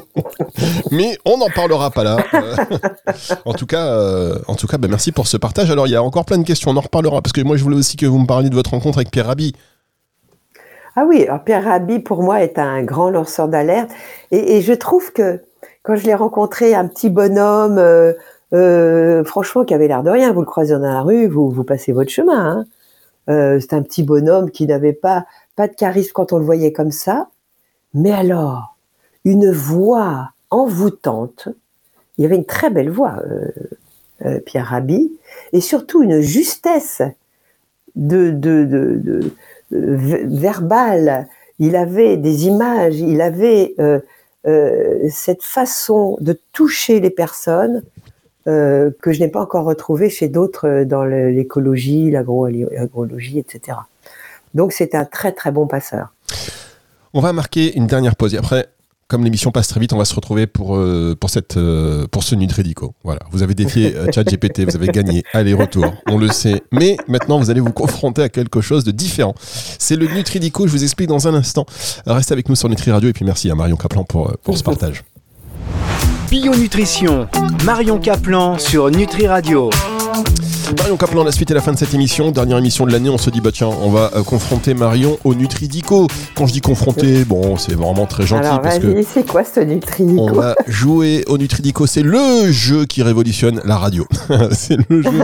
Mais 0.92 1.18
on 1.24 1.38
n'en 1.38 1.50
parlera 1.50 1.90
pas 1.90 2.04
là. 2.04 2.18
En 3.44 3.52
tout 3.52 3.66
cas, 3.66 4.38
en 4.46 4.54
tout 4.54 4.68
cas, 4.68 4.78
bah, 4.78 4.86
merci 4.86 5.10
pour 5.10 5.26
ce 5.26 5.36
partage. 5.36 5.72
Alors 5.72 5.88
il 5.88 5.90
y 5.90 5.96
a 5.96 6.02
encore 6.04 6.24
plein 6.24 6.38
de 6.38 6.44
questions, 6.44 6.70
on 6.70 6.76
en 6.76 6.82
reparlera 6.82 7.20
parce 7.20 7.32
que 7.32 7.40
moi 7.40 7.56
je 7.56 7.64
voulais 7.64 7.76
aussi 7.76 7.96
que 7.96 8.06
vous 8.06 8.20
me 8.20 8.26
parliez 8.26 8.48
de 8.48 8.54
votre 8.54 8.70
rencontre 8.70 8.98
avec 8.98 9.10
Pierre 9.10 9.26
Rabhi. 9.26 9.54
Ah 11.00 11.04
oui, 11.06 11.22
alors 11.22 11.44
Pierre 11.44 11.62
Rabhi, 11.62 12.00
pour 12.00 12.24
moi, 12.24 12.42
est 12.42 12.58
un 12.58 12.82
grand 12.82 13.08
lanceur 13.08 13.46
d'alerte. 13.46 13.88
Et, 14.32 14.60
je 14.62 14.72
trouve 14.72 15.12
que 15.12 15.40
quand 15.84 15.94
je 15.94 16.04
l'ai 16.04 16.14
rencontré, 16.16 16.74
un 16.74 16.88
petit 16.88 17.08
bonhomme, 17.08 17.78
euh, 17.78 18.14
euh, 18.52 19.22
franchement, 19.22 19.64
qui 19.64 19.74
avait 19.74 19.86
l'air 19.86 20.02
de 20.02 20.10
rien, 20.10 20.32
vous 20.32 20.40
le 20.40 20.46
croisez 20.46 20.72
dans 20.72 20.80
la 20.80 21.02
rue, 21.02 21.28
vous, 21.28 21.62
passez 21.62 21.92
votre 21.92 22.10
chemin. 22.10 22.50
Hein. 22.50 22.64
Euh, 23.30 23.60
c'est 23.60 23.74
un 23.74 23.82
petit 23.82 24.02
bonhomme 24.02 24.50
qui 24.50 24.66
n'avait 24.66 24.92
pas, 24.92 25.24
pas 25.54 25.68
de 25.68 25.74
charisme 25.74 26.10
quand 26.14 26.32
on 26.32 26.38
le 26.38 26.44
voyait 26.44 26.72
comme 26.72 26.90
ça. 26.90 27.28
Mais 27.94 28.10
alors, 28.10 28.76
une 29.24 29.52
voix 29.52 30.30
envoûtante. 30.50 31.46
Il 32.16 32.24
avait 32.24 32.34
une 32.34 32.44
très 32.44 32.70
belle 32.70 32.90
voix, 32.90 33.22
Pierre 34.46 34.66
Rabhi, 34.66 35.12
et 35.52 35.60
surtout 35.60 36.02
une 36.02 36.18
justesse 36.18 37.02
de, 37.94 38.30
de, 38.30 38.64
de, 38.64 38.96
de, 38.96 39.32
de 39.70 39.94
v- 39.94 40.24
verbale. 40.26 41.28
Il 41.58 41.76
avait 41.76 42.16
des 42.16 42.46
images, 42.46 43.00
il 43.00 43.20
avait 43.20 43.74
euh, 43.80 44.00
euh, 44.46 45.08
cette 45.10 45.42
façon 45.42 46.16
de 46.20 46.38
toucher 46.52 47.00
les 47.00 47.10
personnes 47.10 47.82
euh, 48.46 48.90
que 49.02 49.12
je 49.12 49.20
n'ai 49.20 49.28
pas 49.28 49.40
encore 49.40 49.64
retrouvée 49.64 50.08
chez 50.10 50.28
d'autres 50.28 50.84
dans 50.84 51.04
l'écologie, 51.04 52.10
l'agroécologie, 52.10 53.38
etc. 53.38 53.78
Donc 54.54 54.72
c'est 54.72 54.94
un 54.94 55.04
très 55.04 55.32
très 55.32 55.50
bon 55.50 55.66
passeur. 55.66 56.14
On 57.12 57.20
va 57.20 57.32
marquer 57.32 57.76
une 57.76 57.86
dernière 57.86 58.16
pause 58.16 58.34
et 58.34 58.38
après. 58.38 58.68
Comme 59.08 59.24
l'émission 59.24 59.50
passe 59.52 59.68
très 59.68 59.80
vite, 59.80 59.94
on 59.94 59.96
va 59.96 60.04
se 60.04 60.14
retrouver 60.14 60.46
pour, 60.46 60.76
euh, 60.76 61.16
pour, 61.18 61.30
cette, 61.30 61.56
euh, 61.56 62.06
pour 62.08 62.22
ce 62.22 62.34
Nutridico. 62.34 62.92
Voilà, 63.04 63.20
vous 63.32 63.42
avez 63.42 63.54
défié 63.54 63.96
euh, 63.96 64.12
ChatGPT, 64.12 64.64
vous 64.68 64.76
avez 64.76 64.88
gagné 64.88 65.22
aller-retour, 65.32 65.94
on 66.08 66.18
le 66.18 66.28
sait. 66.28 66.62
Mais 66.72 66.98
maintenant, 67.08 67.38
vous 67.38 67.48
allez 67.48 67.60
vous 67.60 67.72
confronter 67.72 68.20
à 68.22 68.28
quelque 68.28 68.60
chose 68.60 68.84
de 68.84 68.90
différent. 68.90 69.34
C'est 69.78 69.96
le 69.96 70.08
Nutridico, 70.08 70.66
je 70.66 70.72
vous 70.72 70.82
explique 70.82 71.08
dans 71.08 71.26
un 71.26 71.32
instant. 71.32 71.64
Restez 72.04 72.34
avec 72.34 72.50
nous 72.50 72.54
sur 72.54 72.68
Nutri 72.68 72.90
Radio 72.90 73.08
et 73.08 73.14
puis 73.14 73.24
merci 73.24 73.50
à 73.50 73.54
Marion 73.54 73.76
Caplan 73.76 74.04
pour, 74.04 74.28
euh, 74.28 74.34
pour 74.42 74.58
ce 74.58 74.62
partage. 74.62 75.02
Bio 76.30 76.54
Nutrition, 76.54 77.28
Marion 77.64 77.98
Caplan 77.98 78.58
sur 78.58 78.90
Nutri 78.90 79.26
Radio. 79.26 79.70
Marion 80.76 80.96
Caplan, 80.96 81.24
la 81.24 81.32
suite 81.32 81.50
et 81.50 81.54
la 81.54 81.60
fin 81.60 81.72
de 81.72 81.78
cette 81.78 81.94
émission. 81.94 82.30
Dernière 82.30 82.58
émission 82.58 82.84
de 82.84 82.92
l'année, 82.92 83.08
on 83.08 83.18
se 83.18 83.30
dit, 83.30 83.40
bah 83.40 83.50
tiens, 83.52 83.68
on 83.68 83.90
va 83.90 84.10
euh, 84.14 84.22
confronter 84.22 84.74
Marion 84.74 85.18
au 85.24 85.34
Nutridico. 85.34 86.08
Quand 86.34 86.46
je 86.46 86.52
dis 86.52 86.60
confronter, 86.60 87.24
bon, 87.24 87.56
c'est 87.56 87.74
vraiment 87.74 88.06
très 88.06 88.26
gentil 88.26 88.46
Alors 88.46 88.60
parce 88.60 88.78
que 88.78 89.02
c'est 89.02 89.26
quoi 89.26 89.44
ce 89.44 89.60
Nutridico 89.60 90.20
on 90.20 90.32
va 90.32 90.54
jouer 90.66 91.24
au 91.26 91.38
Nutridico. 91.38 91.86
C'est 91.86 92.02
le 92.02 92.50
jeu 92.50 92.84
qui 92.84 93.02
révolutionne 93.02 93.60
la 93.64 93.78
radio. 93.78 94.06
c'est 94.52 94.76
le 94.88 95.02
jeu 95.02 95.22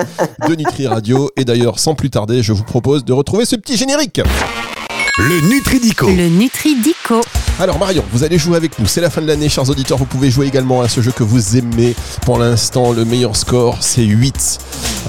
de 0.49 0.55
Nutri 0.55 0.87
Radio. 0.87 1.31
Et 1.37 1.45
d'ailleurs, 1.45 1.79
sans 1.79 1.95
plus 1.95 2.11
tarder, 2.11 2.43
je 2.43 2.53
vous 2.53 2.65
propose 2.65 3.05
de 3.05 3.13
retrouver 3.13 3.45
ce 3.45 3.57
petit 3.57 3.77
générique. 3.77 4.21
Le 5.19 5.49
Nutridico. 5.49 6.09
Le 6.09 6.29
Nutridico. 6.29 6.94
Alors 7.61 7.79
Marion, 7.79 8.03
vous 8.13 8.25
allez 8.25 8.39
jouer 8.39 8.57
avec 8.57 8.79
nous. 8.79 8.87
C'est 8.87 9.01
la 9.01 9.11
fin 9.11 9.21
de 9.21 9.27
l'année, 9.27 9.49
chers 9.49 9.69
auditeurs. 9.69 9.99
Vous 9.99 10.07
pouvez 10.07 10.31
jouer 10.31 10.47
également 10.47 10.81
à 10.81 10.89
ce 10.89 11.01
jeu 11.01 11.13
que 11.13 11.23
vous 11.23 11.57
aimez. 11.57 11.95
Pour 12.25 12.39
l'instant, 12.39 12.93
le 12.93 13.05
meilleur 13.05 13.37
score, 13.37 13.79
c'est 13.83 14.03
8. 14.03 14.59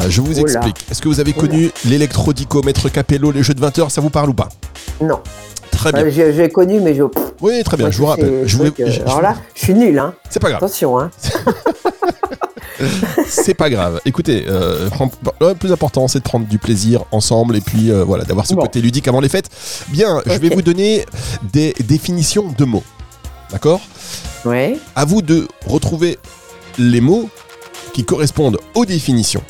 Euh, 0.01 0.05
je 0.09 0.21
vous 0.21 0.37
Oula. 0.39 0.41
explique. 0.41 0.85
Est-ce 0.91 1.01
que 1.01 1.07
vous 1.07 1.19
avez 1.19 1.33
connu 1.33 1.71
l'électrodico, 1.85 2.61
Maître 2.63 2.89
Capello, 2.89 3.31
les 3.31 3.43
jeux 3.43 3.53
de 3.53 3.61
20 3.61 3.79
heures? 3.79 3.91
Ça 3.91 4.01
vous 4.01 4.09
parle 4.09 4.29
ou 4.29 4.33
pas? 4.33 4.49
Non, 5.01 5.19
Très 5.71 5.91
bien. 5.91 6.03
Euh, 6.05 6.33
j'ai 6.35 6.49
connu, 6.49 6.79
mais 6.79 6.95
je. 6.95 7.03
Oui, 7.41 7.61
très 7.63 7.75
bien. 7.77 7.85
moi, 7.87 7.91
Je 7.91 7.97
vous 7.97 8.03
c'est- 8.05 8.09
rappelle. 8.09 8.43
Je 8.45 8.57
je- 8.91 9.01
alors 9.01 9.21
là, 9.21 9.35
je 9.55 9.61
suis 9.61 9.73
nul, 9.73 9.97
hein. 9.99 10.13
C'est 10.29 10.39
pas 10.39 10.49
grave. 10.49 10.63
Attention, 10.63 10.99
hein. 10.99 11.11
C'est 13.27 13.53
pas 13.53 13.69
grave. 13.69 13.99
Écoutez, 14.05 14.45
euh, 14.47 14.89
prendre- 14.89 15.11
le 15.41 15.53
plus 15.55 15.71
important, 15.71 16.07
c'est 16.07 16.19
de 16.19 16.23
prendre 16.23 16.45
du 16.47 16.57
plaisir 16.57 17.03
ensemble 17.11 17.55
et 17.55 17.61
puis 17.61 17.91
euh, 17.91 18.03
voilà, 18.03 18.23
d'avoir 18.23 18.45
ce 18.45 18.53
Bon. 18.55 18.61
côté 18.61 18.81
ludique 18.81 19.07
avant 19.07 19.19
les 19.19 19.29
fêtes. 19.29 19.49
Bien, 19.89 20.21
je 20.25 20.33
vais 20.37 20.49
vous 20.49 20.61
donner 20.61 21.05
des 21.53 21.73
définitions 21.85 22.53
de 22.57 22.65
mots. 22.65 22.83
D'accord? 23.51 23.81
Ouais. 24.45 24.77
À 24.95 25.05
vous 25.05 25.21
de 25.21 25.47
retrouver 25.67 26.17
les 26.77 27.01
mots 27.01 27.29
qui 27.93 28.03
correspondent 28.03 28.59
aux 28.73 28.85
définitions. 28.85 29.41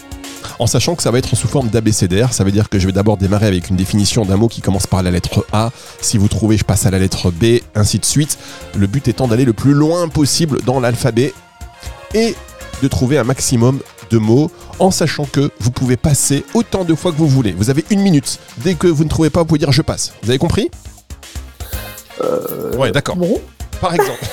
En 0.60 0.67
sachant 0.67 0.95
que 0.95 1.04
ça 1.04 1.12
va 1.12 1.17
être 1.17 1.36
sous 1.36 1.48
forme 1.48 1.67
d'abécédaire, 1.69 2.32
ça 2.32 2.43
veut 2.43 2.52
dire 2.52 2.69
que 2.69 2.80
je 2.80 2.86
vais 2.86 2.91
d'abord 2.93 3.17
démarrer 3.17 3.48
avec 3.48 3.69
une 3.69 3.76
définition 3.76 4.24
d'un 4.26 4.38
mot 4.38 4.48
qui 4.48 4.62
commence 4.62 4.88
par 4.88 5.04
la 5.04 5.12
lettre 5.12 5.45
A. 5.52 5.71
Si 6.02 6.17
vous 6.17 6.28
trouvez, 6.30 6.56
je 6.56 6.63
passe 6.63 6.86
à 6.86 6.91
la 6.91 7.00
lettre 7.00 7.32
B, 7.32 7.60
ainsi 7.74 8.00
de 8.00 8.06
suite. 8.06 8.38
Le 8.78 8.88
but 8.88 9.08
étant 9.08 9.28
d'aller 9.28 9.43
le 9.43 9.54
plus 9.54 9.74
loin 9.74 10.08
possible 10.08 10.62
dans 10.63 10.80
l'alphabet 10.80 11.34
et 12.13 12.36
de 12.81 12.88
trouver 12.88 13.17
un 13.17 13.23
maximum 13.23 13.79
de 14.09 14.17
mots 14.17 14.51
en 14.79 14.91
sachant 14.91 15.25
que 15.25 15.51
vous 15.59 15.71
pouvez 15.71 15.97
passer 15.97 16.43
autant 16.53 16.83
de 16.83 16.95
fois 16.95 17.11
que 17.11 17.17
vous 17.17 17.27
voulez. 17.27 17.51
Vous 17.51 17.69
avez 17.69 17.83
une 17.89 18.01
minute. 18.01 18.39
Dès 18.57 18.75
que 18.75 18.88
vous 18.88 19.03
ne 19.03 19.09
trouvez 19.09 19.29
pas, 19.29 19.41
vous 19.41 19.45
pouvez 19.45 19.59
dire 19.59 19.71
je 19.71 19.81
passe. 19.81 20.13
Vous 20.23 20.29
avez 20.29 20.39
compris 20.39 20.69
Ouais, 22.77 22.91
d'accord. 22.91 23.15
Bon. 23.15 23.39
Par 23.79 23.93
exemple. 23.93 24.25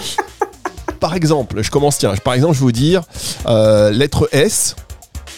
par 1.00 1.14
exemple, 1.14 1.62
je 1.62 1.70
commence, 1.70 1.98
tiens, 1.98 2.14
par 2.22 2.34
exemple, 2.34 2.54
je 2.54 2.60
vais 2.60 2.64
vous 2.64 2.72
dire 2.72 3.02
euh, 3.46 3.90
lettre 3.90 4.28
S, 4.32 4.76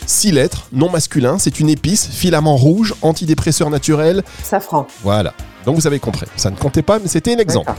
6 0.07 0.33
lettres, 0.33 0.67
non 0.73 0.91
masculin, 0.91 1.39
c'est 1.39 1.61
une 1.61 1.69
épice, 1.69 2.09
filament 2.09 2.57
rouge, 2.57 2.95
antidépresseur 3.03 3.71
naturel. 3.71 4.23
Safran. 4.43 4.87
Voilà. 5.03 5.33
Donc 5.65 5.77
vous 5.77 5.87
avez 5.87 6.01
compris. 6.01 6.27
Ça 6.37 6.51
ne 6.51 6.57
comptait 6.57 6.83
pas, 6.83 6.99
mais 6.99 7.09
c'était 7.09 7.35
un 7.35 7.39
exemple. 7.39 7.73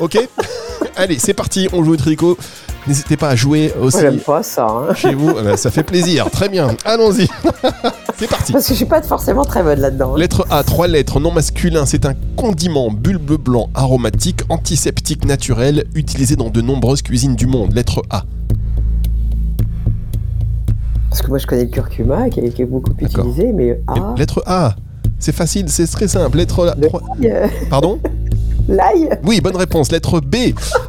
Ok 0.00 0.18
Allez, 0.96 1.18
c'est 1.18 1.34
parti, 1.34 1.68
on 1.72 1.82
joue 1.84 1.92
au 1.92 1.96
tricot. 1.96 2.36
N'hésitez 2.86 3.16
pas 3.16 3.28
à 3.30 3.36
jouer 3.36 3.72
aussi 3.80 3.98
Moi, 3.98 4.10
j'aime 4.10 4.18
pas 4.20 4.42
ça, 4.42 4.66
hein. 4.66 4.94
chez 4.94 5.14
vous. 5.14 5.32
Ben, 5.34 5.56
ça 5.56 5.70
fait 5.70 5.84
plaisir. 5.84 6.28
Très 6.30 6.48
bien. 6.48 6.76
Allons-y. 6.84 7.28
c'est 8.18 8.28
parti. 8.28 8.52
Parce 8.52 8.66
que 8.66 8.70
je 8.72 8.76
suis 8.76 8.84
pas 8.86 9.00
forcément 9.02 9.44
très 9.44 9.62
bonne 9.62 9.78
là-dedans. 9.80 10.14
hein. 10.14 10.18
Lettre 10.18 10.44
A, 10.50 10.62
trois 10.64 10.88
lettres, 10.88 11.20
non 11.20 11.30
masculin, 11.30 11.86
c'est 11.86 12.04
un 12.06 12.14
condiment 12.36 12.90
bulbe 12.90 13.40
blanc 13.40 13.70
aromatique, 13.74 14.40
antiseptique 14.48 15.24
naturel, 15.24 15.84
utilisé 15.94 16.34
dans 16.36 16.50
de 16.50 16.60
nombreuses 16.60 17.02
cuisines 17.02 17.36
du 17.36 17.46
monde. 17.46 17.72
Lettre 17.72 18.02
A. 18.10 18.24
Parce 21.08 21.22
que 21.22 21.28
moi, 21.28 21.38
je 21.38 21.46
connais 21.46 21.64
le 21.64 21.70
curcuma 21.70 22.28
qui 22.30 22.40
est, 22.40 22.64
beaucoup 22.64 22.92
utilisé, 22.98 23.52
mais 23.52 23.80
ah, 23.86 24.14
Lettre 24.18 24.42
A. 24.46 24.74
C'est 25.18 25.34
facile, 25.34 25.68
c'est 25.68 25.86
très 25.86 26.08
simple. 26.08 26.36
Lettre 26.38 26.66
A. 26.68 26.74
Trois- 26.74 27.02
euh, 27.24 27.46
Pardon? 27.70 28.00
l'ail. 28.68 29.08
Oui, 29.24 29.40
bonne 29.40 29.56
réponse. 29.56 29.92
Lettre 29.92 30.20
B. 30.20 30.36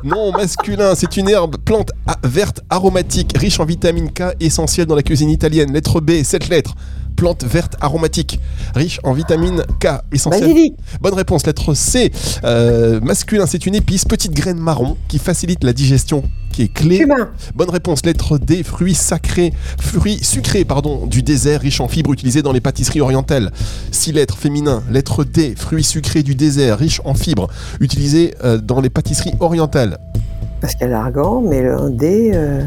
Non 0.04 0.32
masculin, 0.32 0.96
c'est 0.96 1.18
une 1.18 1.30
herbe 1.30 1.58
plante 1.58 1.92
verte 2.24 2.62
aromatique, 2.70 3.34
riche 3.38 3.60
en 3.60 3.66
vitamine 3.66 4.12
K, 4.12 4.36
essentielle 4.40 4.88
dans 4.88 4.96
la 4.96 5.04
cuisine 5.04 5.30
italienne. 5.30 5.74
Lettre 5.74 6.02
B, 6.02 6.24
cette 6.24 6.50
lettre. 6.50 6.76
Plante 7.16 7.44
verte 7.44 7.76
aromatique, 7.80 8.40
riche 8.74 9.00
en 9.04 9.14
vitamine 9.14 9.64
K, 9.80 10.02
essentielle. 10.12 10.48
Basilic. 10.48 10.74
Bonne 11.00 11.14
réponse, 11.14 11.46
lettre 11.46 11.76
C. 11.76 12.12
Euh, 12.44 13.00
masculin, 13.02 13.46
c'est 13.46 13.68
une 13.68 13.76
épice, 13.76 14.04
petite 14.04 14.34
graine 14.34 14.58
marron 14.58 14.98
qui 15.08 15.20
facilite 15.20 15.64
la 15.64 15.74
digestion, 15.74 16.24
qui 16.54 16.62
est 16.63 16.74
clé. 16.74 17.00
Cumin. 17.00 17.30
Bonne 17.56 17.70
réponse, 17.70 18.06
lettre 18.06 18.38
D. 18.38 18.63
Fruits 18.63 18.96
sacrés, 18.96 19.52
fruits 19.78 20.20
sucrés, 20.24 20.63
pardon, 20.63 21.06
du 21.06 21.22
désert, 21.24 21.60
riche 21.60 21.82
en 21.82 21.89
fibres 21.89 22.13
utilisés 22.13 22.42
dans 22.42 22.54
les 22.54 22.62
pâtisseries 22.62 23.02
orientales. 23.02 23.52
Six 23.92 24.13
lettres, 24.13 24.38
féminin. 24.38 24.84
Lettre 24.89 25.26
D. 25.26 25.56
Fruits 25.58 25.84
sucrés 25.84 26.24
du 26.24 26.36
désert, 26.36 26.78
riche 26.78 27.02
en 27.04 27.16
fibres, 27.16 27.50
utilisés 27.82 28.36
euh, 28.46 28.58
dans 28.60 28.80
les 28.80 28.89
pâtisseries 28.89 29.34
orientales. 29.42 29.98
Parce 30.62 30.76
qu'il 30.76 30.84
y 30.88 30.89
a 30.89 30.94
l'argan, 30.94 31.42
mais 31.42 31.62
le 31.62 31.89
D. 31.89 32.32
euh, 32.34 32.63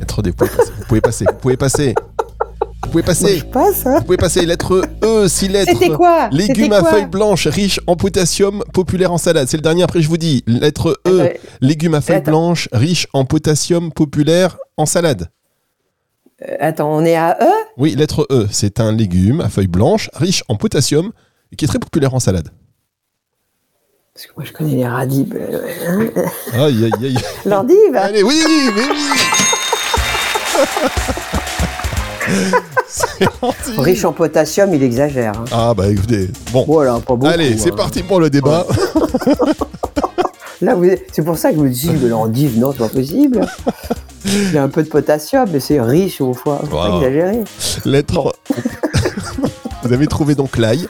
Lettre 0.00 0.22
D. 0.22 0.30
Vous 0.30 0.36
pouvez 0.36 0.50
passer. 0.50 0.72
Vous 0.78 0.84
pouvez 0.86 1.00
passer. 1.00 1.24
Vous 1.26 1.38
pouvez 1.40 1.56
passer. 1.56 1.94
Moi, 2.86 2.90
Vous 2.92 2.98
je 3.02 3.44
passe, 3.44 3.86
hein. 3.86 4.00
pouvez 4.02 4.16
passer. 4.16 4.46
Lettre 4.46 4.82
E. 5.02 5.28
Six 5.28 5.48
lettres. 5.48 5.72
C'était 5.72 5.90
quoi? 5.90 6.28
Légumes 6.30 6.72
à 6.72 6.82
feuilles 6.84 7.06
blanches, 7.06 7.46
riches 7.48 7.80
en 7.86 7.96
potassium, 7.96 8.62
populaire 8.72 9.12
en 9.12 9.18
salade. 9.18 9.48
C'est 9.48 9.56
le 9.56 9.62
dernier, 9.62 9.82
après 9.82 10.00
je 10.00 10.08
vous 10.08 10.16
dis. 10.16 10.42
Lettre 10.46 10.98
E. 11.06 11.10
Euh, 11.10 11.28
Légumes 11.60 11.94
à 11.94 12.00
feuilles 12.00 12.16
Attends. 12.16 12.30
blanches, 12.30 12.68
riches 12.72 13.06
en 13.12 13.24
potassium, 13.24 13.92
populaire 13.92 14.56
en 14.76 14.86
salade. 14.86 15.28
euh, 16.48 16.54
attends, 16.60 16.90
on 16.94 17.04
est 17.04 17.16
à 17.16 17.36
E? 17.40 17.46
Oui, 17.76 17.94
lettre 17.96 18.26
E. 18.30 18.46
C'est 18.50 18.80
un 18.80 18.92
légume 18.92 19.40
à 19.40 19.48
feuilles 19.48 19.66
blanches, 19.66 20.08
riche 20.14 20.42
en 20.48 20.54
potassium 20.56 21.10
et 21.52 21.56
qui 21.56 21.64
est 21.64 21.68
très 21.68 21.78
populaire 21.80 22.14
en 22.14 22.20
salade. 22.20 22.48
Parce 24.14 24.26
que 24.26 24.32
moi, 24.36 24.44
je 24.44 24.52
connais 24.52 24.74
les 24.76 24.86
radibes. 24.86 25.34
euh, 25.34 26.10
hein. 26.54 26.64
Aïe, 26.64 26.84
aïe, 26.84 26.92
aïe. 27.06 27.18
L'endive 27.44 27.94
Allez, 27.94 28.22
oui, 28.22 28.34
oui 28.74 28.82
C'est 30.52 30.58
gentil. 30.58 31.37
Riche 33.78 34.04
en 34.04 34.12
potassium, 34.12 34.72
il 34.74 34.82
exagère. 34.82 35.32
hein. 35.36 35.44
Ah 35.52 35.74
bah 35.74 35.88
écoutez, 35.88 36.30
bon. 36.52 36.64
Voilà, 36.66 36.94
pas 36.94 37.14
beaucoup. 37.14 37.26
Allez, 37.26 37.56
c'est 37.58 37.72
hein. 37.72 37.76
parti 37.76 38.02
pour 38.02 38.20
le 38.20 38.30
débat. 38.30 38.66
Là, 40.60 40.74
vous- 40.74 40.90
c'est 41.12 41.22
pour 41.22 41.38
ça 41.38 41.50
que 41.50 41.56
je 41.56 41.60
me 41.62 41.70
dis, 41.70 41.90
mais 41.90 42.08
l'endive, 42.08 42.58
non, 42.58 42.72
c'est 42.72 42.78
pas 42.78 42.88
possible. 42.88 43.46
Il 44.24 44.52
y 44.52 44.58
a 44.58 44.62
un 44.64 44.68
peu 44.68 44.82
de 44.82 44.88
potassium, 44.88 45.48
mais 45.52 45.60
c'est 45.60 45.80
riche 45.80 46.20
au 46.20 46.34
foie. 46.34 46.58
Faut 46.62 46.76
pas 46.76 46.90
Wow. 46.90 46.96
exagérer. 46.98 47.44
Lettre. 47.84 48.34
Vous 49.84 49.92
avez 49.92 50.06
trouvé 50.08 50.34
donc 50.34 50.56
l'ail. 50.56 50.88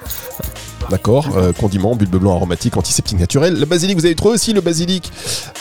D'accord, 0.91 1.29
euh, 1.37 1.53
condiment, 1.53 1.95
bulbe 1.95 2.17
blanc 2.17 2.35
aromatique, 2.37 2.79
antiseptique 2.79 3.19
naturel. 3.21 3.61
Le 3.61 3.67
basilic, 3.67 3.99
vous 3.99 4.07
avez 4.07 4.15
trouvé 4.15 4.35
aussi 4.37 4.55
le 4.55 4.63
basilic. 4.63 5.13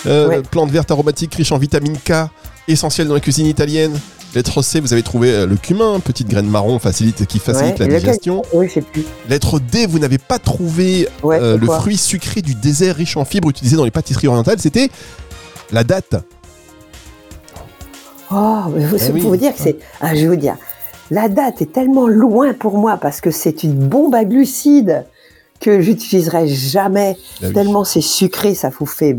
Euh, 0.05 0.29
Ouais. 0.29 0.41
Plante 0.41 0.71
verte 0.71 0.89
aromatique 0.89 1.35
riche 1.35 1.51
en 1.51 1.57
vitamine 1.57 1.97
K, 1.97 2.29
essentielle 2.69 3.09
dans 3.09 3.13
la 3.13 3.19
cuisine 3.19 3.45
italienne. 3.45 3.91
Lettre 4.35 4.61
C, 4.61 4.79
vous 4.79 4.93
avez 4.93 5.03
trouvé 5.03 5.31
euh, 5.31 5.45
le 5.47 5.55
cumin, 5.55 5.99
petite 5.99 6.27
graine 6.27 6.47
marron 6.47 6.79
facilite, 6.79 7.25
qui 7.25 7.39
facilite 7.39 7.79
Ouais, 7.79 7.87
la 7.87 7.99
digestion. 7.99 8.43
Oui, 8.53 8.67
je 8.67 8.75
sais 8.75 8.81
plus. 8.81 9.03
Lettre 9.29 9.59
D, 9.59 9.87
vous 9.87 9.99
n'avez 9.99 10.17
pas 10.17 10.37
trouvé 10.37 11.07
Ouais, 11.23 11.39
euh, 11.41 11.57
le 11.57 11.65
fruit 11.67 11.97
sucré 11.97 12.41
du 12.41 12.53
désert 12.53 12.95
riche 12.97 13.17
en 13.17 13.25
fibres 13.25 13.49
utilisé 13.49 13.77
dans 13.77 13.85
les 13.85 13.91
pâtisseries 13.91 14.27
orientales. 14.27 14.59
C'était 14.59 14.89
la 15.71 15.83
date. 15.83 16.15
Oh, 18.31 18.59
mais 18.75 18.85
vous, 18.85 18.97
Eh 18.97 19.11
oui. 19.11 19.21
faut 19.21 19.29
vous 19.29 19.37
dire 19.37 19.53
que 19.55 19.61
c'est. 19.61 19.77
Ah, 20.01 20.13
je 20.13 20.21
vais 20.21 20.27
vous 20.27 20.35
dire. 20.35 20.57
La 21.09 21.29
date 21.29 21.61
est 21.61 21.71
tellement 21.71 22.07
loin 22.07 22.53
pour 22.53 22.77
moi 22.77 22.97
parce 22.97 23.21
que 23.21 23.31
c'est 23.31 23.63
une 23.63 23.87
bombe 23.87 24.13
à 24.13 24.25
glucides 24.25 25.05
que 25.61 25.79
j'utiliserai 25.81 26.47
jamais. 26.49 27.15
Ah 27.41 27.45
oui. 27.47 27.53
Tellement 27.53 27.85
c'est 27.85 28.01
sucré, 28.01 28.53
ça 28.53 28.69
vous 28.77 28.85
fait 28.85 29.15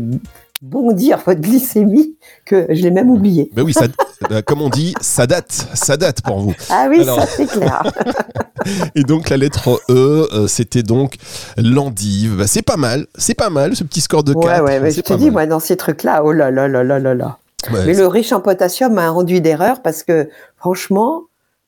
bondir 0.61 1.19
votre 1.25 1.39
glycémie 1.39 2.15
que 2.45 2.65
je 2.69 2.81
l'ai 2.81 2.91
même 2.91 3.09
oublié. 3.09 3.49
Ben 3.53 3.63
oui, 3.63 3.73
ça, 3.73 3.85
euh, 4.31 4.41
comme 4.41 4.61
on 4.61 4.69
dit, 4.69 4.93
ça 5.01 5.25
date, 5.25 5.51
ça 5.73 5.95
date 5.97 6.21
pour 6.21 6.39
vous. 6.39 6.53
Ah 6.69 6.87
oui, 6.89 7.01
Alors- 7.01 7.21
ça 7.21 7.27
c'est 7.27 7.47
clair. 7.47 7.83
Et 8.95 9.03
donc 9.03 9.29
la 9.29 9.37
lettre 9.37 9.79
E, 9.89 10.27
euh, 10.33 10.47
c'était 10.47 10.83
donc 10.83 11.15
l'endive. 11.57 12.37
Bah, 12.37 12.47
c'est 12.47 12.61
pas 12.61 12.75
mal, 12.75 13.07
c'est 13.17 13.35
pas 13.35 13.49
mal 13.49 13.75
ce 13.75 13.83
petit 13.85 14.01
score 14.01 14.23
de 14.23 14.33
4. 14.33 14.43
ouais, 14.45 14.59
ouais, 14.59 14.79
mais 14.81 14.91
je 14.91 14.99
te 15.01 15.13
dis, 15.13 15.25
mal. 15.25 15.31
moi, 15.33 15.45
dans 15.45 15.61
ces 15.61 15.77
trucs-là, 15.77 16.23
oh 16.25 16.33
là 16.33 16.51
là 16.51 16.67
là 16.67 16.83
là 16.83 16.99
là 16.99 17.13
là. 17.15 17.37
Ouais, 17.71 17.85
Mais 17.85 17.93
le 17.93 18.07
riche 18.07 18.31
en 18.31 18.41
potassium 18.41 18.93
m'a 18.93 19.09
rendu 19.09 19.41
d'erreur 19.41 19.81
parce 19.81 20.03
que 20.03 20.29
franchement, 20.57 21.23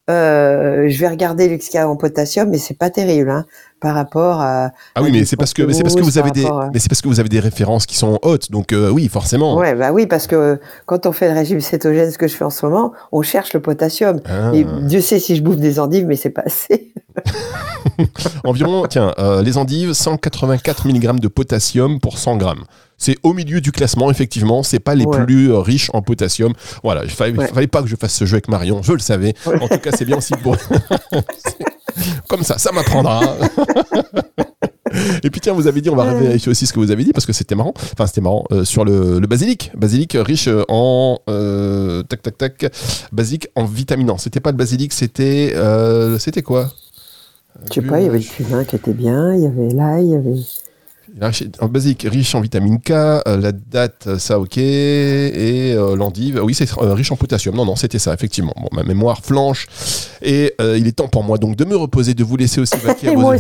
euh, 0.10 0.90
je 0.90 1.00
vais 1.00 1.08
regarder 1.08 1.60
a 1.76 1.88
en 1.88 1.96
potassium, 1.96 2.50
mais 2.50 2.58
c'est 2.58 2.78
pas 2.78 2.90
terrible 2.90 3.30
hein, 3.30 3.46
par 3.80 3.94
rapport 3.94 4.42
à. 4.42 4.72
Ah 4.96 5.04
oui, 5.04 5.12
mais 5.12 5.26
c'est 5.26 5.36
parce 5.38 5.54
que 5.54 5.72
c'est 5.72 5.84
parce 5.84 5.96
que 5.96 6.02
vous 6.02 6.18
avez 6.18 6.32
des 6.32 6.46
à- 6.46 6.70
mais 6.74 6.80
c'est 6.80 6.90
parce 6.90 7.02
que 7.02 7.08
vous 7.08 7.20
avez 7.20 7.30
des 7.30 7.40
références 7.40 7.86
qui 7.86 7.96
sont 7.96 8.18
hautes. 8.24 8.50
Donc 8.52 8.74
euh, 8.74 8.90
oui, 8.90 9.08
forcément. 9.10 9.56
Ouais, 9.58 9.76
bah 9.76 9.92
oui, 9.92 10.08
parce 10.08 10.26
que 10.28 10.60
quand 10.88 11.06
on 11.06 11.12
fait 11.12 11.28
le 11.30 11.36
régime 11.36 11.62
cétogène, 11.62 12.10
ce 12.10 12.18
que 12.18 12.28
je 12.28 12.36
fais 12.36 12.44
en 12.46 12.50
ce 12.50 12.66
moment, 12.66 12.94
on 13.12 13.22
cherche 13.22 13.54
le 13.54 13.62
potassium. 13.62 14.20
Ah. 14.26 14.52
Et 14.54 14.66
Dieu 14.84 15.02
sait 15.02 15.20
si 15.20 15.36
je 15.36 15.44
bouffe 15.44 15.58
des 15.58 15.80
endives, 15.80 16.06
mais 16.08 16.16
c'est 16.16 16.30
pas 16.32 16.44
assez. 16.46 16.94
Environ, 18.44 18.86
tiens, 18.90 19.14
euh, 19.20 19.42
les 19.42 19.58
endives, 19.58 19.94
184 19.94 20.88
mg 20.88 21.20
de 21.20 21.28
potassium 21.28 22.00
pour 22.00 22.18
100 22.18 22.38
grammes. 22.38 22.64
C'est 23.04 23.18
au 23.24 23.34
milieu 23.34 23.62
du 23.62 23.72
classement, 23.72 24.12
effectivement. 24.12 24.62
C'est 24.62 24.80
pas 24.80 24.94
les 24.94 25.06
Ouais. 25.06 25.26
plus 25.26 25.52
euh, 25.52 25.58
riches 25.60 25.90
en 25.94 26.04
potassium. 26.04 26.54
Voilà, 26.84 27.04
il 27.04 27.10
fallait, 27.10 27.36
Ouais. 27.36 27.48
fallait 27.48 27.66
pas 27.68 27.82
que 27.82 27.88
je 27.88 27.96
fasse 27.96 28.14
ce 28.14 28.26
jeu 28.26 28.36
avec 28.36 28.48
Marion, 28.48 28.84
je 28.84 28.94
le 28.94 29.00
savais. 29.00 29.34
En 29.48 29.68
tout 29.68 29.80
cas, 29.80 29.90
c'est 29.92 30.06
bien 30.06 30.18
aussi 30.18 30.34
pour. 30.44 30.56
Comme 32.30 32.44
ça, 32.44 32.60
ça 32.60 32.72
m'apprendra. 32.72 33.22
Et 35.24 35.30
puis 35.30 35.40
tiens, 35.42 35.54
vous 35.54 35.68
avez 35.68 35.82
dit, 35.82 35.90
on 35.90 35.96
va 35.96 36.14
vérifier 36.14 36.52
aussi 36.52 36.68
ce 36.68 36.74
que 36.74 36.80
vous 36.80 36.92
avez 36.92 37.04
dit 37.04 37.14
parce 37.14 37.26
que 37.26 37.34
c'était 37.34 37.56
marrant. 37.56 37.74
Enfin, 37.94 38.06
c'était 38.08 38.22
marrant 38.22 38.44
euh, 38.52 38.64
sur 38.66 38.84
le, 38.86 39.20
le 39.20 39.28
basilic. 39.28 39.72
Basilic 39.76 40.16
riche 40.20 40.50
en 40.68 41.18
euh, 41.30 42.04
tac 42.04 42.22
tac 42.22 42.38
tac. 42.38 42.72
Basilic 43.12 43.48
en 43.56 43.66
vitamine. 43.66 44.08
Non, 44.08 44.18
c'était 44.18 44.42
pas 44.42 44.52
le 44.52 44.58
basilic, 44.58 44.92
c'était 44.94 45.54
c'était 45.54 46.20
c'était 46.20 46.42
quoi? 46.44 46.72
Je 47.70 47.74
sais 47.76 47.82
pas, 47.82 48.00
il 48.00 48.06
y 48.06 48.10
avait 48.10 48.20
le 48.20 48.24
cumin 48.24 48.64
qui 48.66 48.76
était 48.76 48.94
bien, 48.94 49.34
il 49.36 49.44
y 49.44 49.46
avait 49.46 49.70
l'ail, 49.70 50.06
il 50.06 50.12
y 50.12 50.16
avait. 50.16 50.40
En 51.60 51.68
basique, 51.68 52.08
riche 52.10 52.36
en 52.36 52.42
vitamine 52.42 52.80
K, 52.80 52.92
euh, 52.92 53.22
la 53.38 53.52
date, 53.52 54.18
ça 54.18 54.40
ok, 54.40 54.58
et 54.58 55.74
euh, 55.74 55.96
l'endive, 55.96 56.40
oui 56.42 56.54
c'est 56.54 56.72
euh, 56.78 56.94
riche 56.94 57.12
en 57.12 57.18
potassium. 57.18 57.54
Non, 57.56 57.66
non, 57.66 57.76
c'était 57.76 58.00
ça, 58.00 58.14
effectivement. 58.14 58.54
Bon, 58.60 58.70
ma 58.72 58.84
mémoire 58.84 59.20
flanche, 59.20 59.68
et 60.22 60.54
euh, 60.62 60.78
il 60.78 60.88
est 60.88 60.94
temps 60.94 61.10
pour 61.10 61.24
moi 61.24 61.38
donc 61.38 61.58
de 61.58 61.66
me 61.66 61.76
reposer, 61.76 62.14
de 62.14 62.24
vous 62.24 62.38
laisser 62.38 62.62
aussi 62.62 62.78
vaquer 62.78 63.10
à 63.10 63.14
vos, 63.16 63.34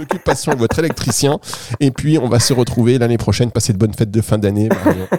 occupations 0.00 0.54
votre 0.56 0.78
électricien, 0.80 1.38
et 1.78 1.92
puis 1.92 2.18
on 2.18 2.28
va 2.28 2.40
se 2.40 2.52
retrouver 2.52 2.98
l'année 2.98 3.18
prochaine, 3.18 3.52
passer 3.52 3.72
de 3.72 3.78
bonnes 3.78 3.94
fêtes 3.94 4.10
de 4.10 4.20
fin 4.20 4.38
d'année. 4.38 4.68
Marion. 4.68 5.06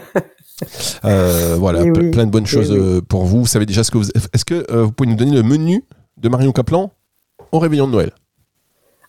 Euh, 1.06 1.56
voilà, 1.60 1.84
Eh 1.86 1.91
oui, 1.91 2.10
plein 2.10 2.26
de 2.26 2.32
bonnes 2.32 2.45
eh 2.47 2.50
choses 2.50 2.71
oui. 2.71 2.80
euh, 2.80 3.02
pour 3.02 3.26
vous. 3.26 3.41
Vous 3.41 3.45
savez 3.45 3.67
déjà 3.67 3.84
ce 3.84 3.91
que 3.91 4.00
vous... 4.00 4.10
Est-ce 4.34 4.43
que 4.43 4.65
euh, 4.71 4.86
vous 4.86 4.91
pouvez 4.91 5.08
nous 5.08 5.15
donner 5.15 5.36
le 5.36 5.43
menu 5.43 5.84
de 6.17 6.30
Marion 6.30 6.52
Caplan 6.52 6.91
au 7.52 7.60
réveillon 7.60 7.86
de 7.86 7.91
Noël? 7.91 8.12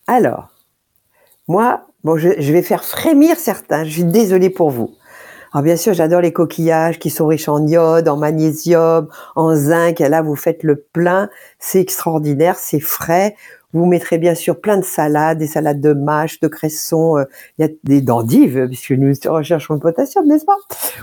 Alors, 0.07 0.49
moi, 1.49 1.87
bon, 2.05 2.17
je, 2.17 2.29
je 2.39 2.53
vais 2.53 2.63
faire 2.63 2.85
frémir 2.85 3.37
certains. 3.37 3.85
Je 3.85 3.91
suis 3.91 4.05
désolée 4.05 4.51
pour 4.51 4.71
vous. 4.71 4.91
Alors 5.53 5.65
bien 5.65 5.77
sûr, 5.77 5.95
j'adore 5.95 6.21
les 6.21 6.33
coquillages 6.33 6.99
qui 6.99 7.09
sont 7.09 7.27
riches 7.27 7.49
en 7.49 7.67
iode, 7.67 8.07
en 8.07 8.19
magnésium, 8.19 9.09
en 9.35 9.55
zinc. 9.55 10.01
Et 10.01 10.09
là, 10.09 10.21
vous 10.21 10.37
faites 10.37 10.63
le 10.63 10.77
plein. 10.77 11.31
C'est 11.59 11.81
extraordinaire, 11.81 12.57
c'est 12.59 12.81
frais. 12.81 13.35
Vous 13.75 13.85
mettrez 13.87 14.17
bien 14.19 14.35
sûr 14.35 14.61
plein 14.61 14.79
de 14.79 14.85
salades, 14.85 15.39
des 15.39 15.47
salades 15.47 15.81
de 15.81 15.93
mâche, 15.93 16.41
de 16.41 16.49
cresson. 16.49 17.19
euh, 17.19 17.25
Il 17.59 17.67
y 17.67 17.69
a 17.69 17.73
des 17.85 18.01
d'endives, 18.01 18.67
puisque 18.67 18.93
nous 18.93 19.13
recherchons 19.27 19.75
le 19.75 19.81
potassium, 19.81 20.27
n'est-ce 20.27 20.47
pas? 20.47 20.57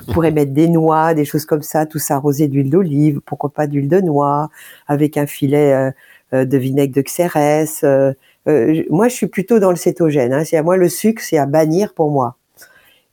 Vous 0.08 0.14
pourrez 0.14 0.32
mettre 0.32 0.52
des 0.52 0.68
noix, 0.68 1.14
des 1.14 1.26
choses 1.26 1.46
comme 1.46 1.62
ça, 1.62 1.86
tout 1.86 2.00
ça 2.00 2.16
arrosé 2.16 2.48
d'huile 2.48 2.70
d'olive, 2.72 3.22
pourquoi 3.26 3.52
pas 3.52 3.68
d'huile 3.68 3.88
de 3.88 4.02
noix, 4.02 4.50
avec 4.88 5.16
un 5.18 5.28
filet 5.28 5.74
euh, 5.74 5.92
euh, 6.34 6.46
de 6.46 6.58
vinaigre 6.58 6.94
de 6.96 7.02
xérès. 7.02 7.82
euh, 7.84 8.14
euh, 8.48 8.84
moi, 8.90 9.08
je 9.08 9.16
suis 9.16 9.28
plutôt 9.28 9.60
dans 9.60 9.72
le 9.72 9.76
cétogène. 9.76 10.34
Hein. 10.34 10.44
Moi 10.64 10.78
le 10.78 10.90
sucre, 10.90 11.22
c'est 11.24 11.38
à 11.38 11.46
bannir 11.46 11.94
pour 11.94 12.12
moi. 12.12 12.38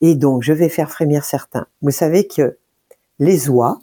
Et 0.01 0.15
donc, 0.15 0.43
je 0.43 0.53
vais 0.53 0.69
faire 0.69 0.91
frémir 0.91 1.25
certains. 1.25 1.67
Vous 1.81 1.91
savez 1.91 2.27
que 2.27 2.57
les 3.19 3.49
oies, 3.49 3.79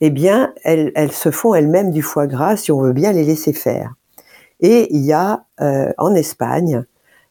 eh 0.00 0.10
bien, 0.10 0.52
elles, 0.64 1.12
se 1.12 1.30
font 1.30 1.54
elles-mêmes 1.54 1.90
du 1.90 2.02
foie 2.02 2.26
gras 2.26 2.56
si 2.56 2.72
on 2.72 2.80
veut 2.80 2.92
bien 2.92 3.12
les 3.12 3.24
laisser 3.24 3.52
faire. 3.52 3.94
Et 4.60 4.94
il 4.94 5.02
y 5.02 5.12
a 5.12 5.44
euh, 5.60 5.92
en 5.98 6.14
Espagne 6.14 6.84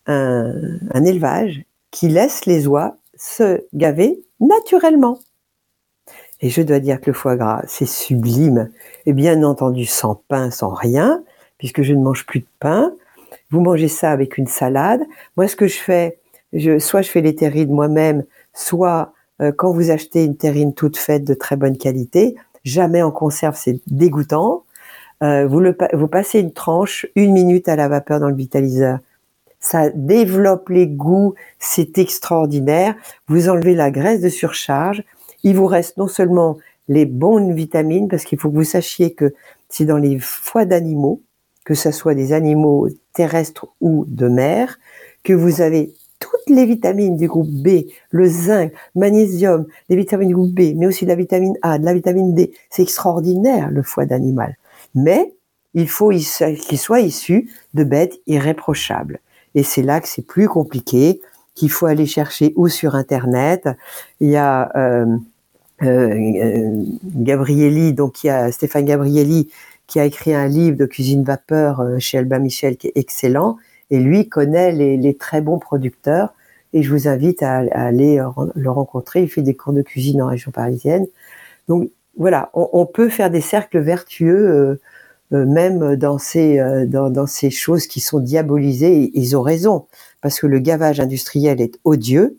un 0.06 1.06
élevage 1.06 1.64
qui 1.92 2.10
laisse 2.10 2.46
les 2.46 2.68
oies 2.68 2.98
se 3.16 3.64
gaver 3.74 4.22
naturellement. 4.42 5.20
Et 6.42 6.50
je 6.50 6.62
dois 6.62 6.80
dire 6.80 7.00
que 7.00 7.10
le 7.12 7.14
foie 7.14 7.38
gras, 7.38 7.62
c'est 7.68 7.86
sublime. 7.86 8.70
Et 9.06 9.14
bien 9.14 9.44
entendu, 9.44 9.86
sans 9.86 10.16
pain, 10.28 10.52
sans 10.52 10.74
rien, 10.74 11.24
puisque 11.58 11.84
je 11.84 11.94
ne 11.94 12.04
mange 12.04 12.26
plus 12.26 12.42
de 12.42 12.48
pain. 12.60 12.94
Vous 13.54 13.62
mangez 13.62 13.88
ça 13.88 14.10
avec 14.10 14.40
une 14.40 14.48
salade. 14.48 15.02
Moi, 15.38 15.48
ce 15.48 15.56
que 15.56 15.68
je 15.68 15.78
fais, 15.78 16.18
je, 16.54 16.80
soit 16.80 17.04
je 17.04 17.10
fais 17.12 17.22
les 17.22 17.36
terrines 17.36 17.70
moi-même, 17.70 18.24
soit 18.52 19.14
euh, 19.42 19.52
quand 19.56 19.72
vous 19.72 19.92
achetez 19.92 20.24
une 20.24 20.36
terrine 20.36 20.74
toute 20.74 20.98
faite 20.98 21.24
de 21.24 21.36
très 21.36 21.56
bonne 21.56 21.78
qualité, 21.78 22.36
jamais 22.64 23.04
en 23.04 23.12
conserve, 23.12 23.56
c'est 23.56 23.80
dégoûtant. 23.86 24.64
Euh, 25.22 25.46
vous, 25.46 25.60
le, 25.60 25.78
vous 25.94 26.08
passez 26.08 26.40
une 26.40 26.52
tranche, 26.52 27.06
une 27.16 27.32
minute 27.32 27.70
à 27.70 27.76
la 27.76 27.88
vapeur 27.88 28.20
dans 28.20 28.30
le 28.30 28.36
vitaliseur. 28.36 28.98
Ça 29.60 29.92
développe 29.92 30.70
les 30.70 30.88
goûts, 30.88 31.36
c'est 31.60 32.00
extraordinaire. 32.00 32.96
Vous 33.28 33.50
enlevez 33.50 33.76
la 33.76 33.92
graisse 33.92 34.22
de 34.22 34.30
surcharge. 34.30 35.04
Il 35.44 35.58
vous 35.58 35.68
reste 35.68 35.98
non 35.98 36.08
seulement 36.08 36.58
les 36.88 37.06
bonnes 37.06 37.54
vitamines, 37.54 38.08
parce 38.08 38.24
qu'il 38.24 38.40
faut 38.40 38.50
que 38.50 38.56
vous 38.56 38.64
sachiez 38.64 39.14
que 39.14 39.36
c'est 39.70 39.86
dans 39.86 39.98
les 39.98 40.18
foies 40.18 40.66
d'animaux, 40.66 41.22
que 41.66 41.74
ce 41.74 41.92
soit 41.92 42.16
des 42.16 42.34
animaux 42.34 42.88
terrestres 43.14 43.68
ou 43.82 44.06
de 44.08 44.28
mer, 44.28 44.80
que 45.24 45.34
vous 45.34 45.62
avez 45.62 45.94
toutes 46.20 46.56
les 46.56 46.66
vitamines 46.66 47.18
du 47.18 47.28
groupe 47.28 47.50
B, 47.50 47.86
le 48.12 48.28
zinc, 48.28 48.72
magnésium, 48.96 49.66
les 49.90 49.96
vitamines 49.96 50.30
du 50.30 50.36
groupe 50.36 50.54
B, 50.54 50.74
mais 50.76 50.88
aussi 50.88 51.06
de 51.06 51.10
la 51.10 51.16
vitamine 51.16 51.58
A, 51.62 51.78
de 51.78 51.86
la 51.86 51.94
vitamine 51.94 52.34
D. 52.34 52.54
C'est 52.70 52.84
extraordinaire, 52.84 53.70
le 53.72 53.84
foie 53.84 54.06
d'animal. 54.06 54.58
Mais 54.96 55.34
il 55.74 55.90
faut 55.90 56.10
qu'il 56.10 56.80
soit 56.80 57.00
issu 57.00 57.50
de 57.74 57.84
bêtes 57.84 58.20
irréprochables. 58.28 59.20
Et 59.56 59.64
c'est 59.64 59.84
là 59.84 60.00
que 60.02 60.08
c'est 60.08 60.26
plus 60.26 60.48
compliqué, 60.48 61.22
qu'il 61.56 61.70
faut 61.70 61.86
aller 61.86 62.06
chercher 62.06 62.54
ou 62.56 62.68
sur 62.68 62.96
Internet. 62.96 63.70
Il 64.20 64.30
y 64.30 64.36
a 64.36 64.72
euh, 64.76 65.06
euh, 65.84 66.14
euh, 66.14 66.84
Gabrielli, 67.04 67.94
donc 67.94 68.24
il 68.24 68.28
y 68.28 68.30
a 68.30 68.52
Stéphane 68.52 68.86
Gabrielli 68.86 69.50
qui 69.88 70.00
a 70.00 70.06
écrit 70.06 70.34
un 70.34 70.48
livre 70.48 70.78
de 70.78 70.86
cuisine 70.86 71.24
vapeur 71.24 71.82
euh, 71.82 72.00
chez 72.00 72.18
Albin 72.18 72.40
Michel 72.40 72.78
qui 72.78 72.88
est 72.88 72.94
excellent. 72.96 73.58
Et 73.92 74.00
lui 74.00 74.28
connaît 74.28 74.72
les, 74.72 75.14
très 75.16 75.42
bons 75.42 75.60
producteurs. 75.60 76.34
Et 76.74 76.82
je 76.82 76.92
vous 76.92 77.08
invite 77.08 77.44
à, 77.44 77.64
aller 77.72 78.20
euh, 78.20 78.30
le 78.56 78.72
rencontrer. 78.72 79.22
Il 79.22 79.30
fait 79.30 79.42
des 79.42 79.56
cours 79.56 79.74
de 79.74 79.82
cuisine 79.82 80.22
en 80.22 80.28
région 80.28 80.52
parisienne. 80.52 81.06
Donc 81.68 81.90
voilà, 82.18 82.50
on, 82.54 82.86
peut 82.86 83.10
faire 83.10 83.32
des 83.32 83.42
cercles 83.42 83.80
vertueux 83.80 84.80
euh, 85.32 85.46
même 85.46 85.96
dans 85.96 86.20
ces, 86.20 86.60
dans, 86.86 87.26
ces 87.26 87.50
choses 87.50 87.88
qui 87.88 88.02
sont 88.02 88.20
diabolisées, 88.20 89.10
ils 89.16 89.36
ont 89.36 89.42
raison, 89.42 89.88
parce 90.22 90.40
que 90.40 90.46
le 90.46 90.60
gavage 90.60 91.00
industriel 91.00 91.60
est 91.60 91.80
odieux, 91.86 92.38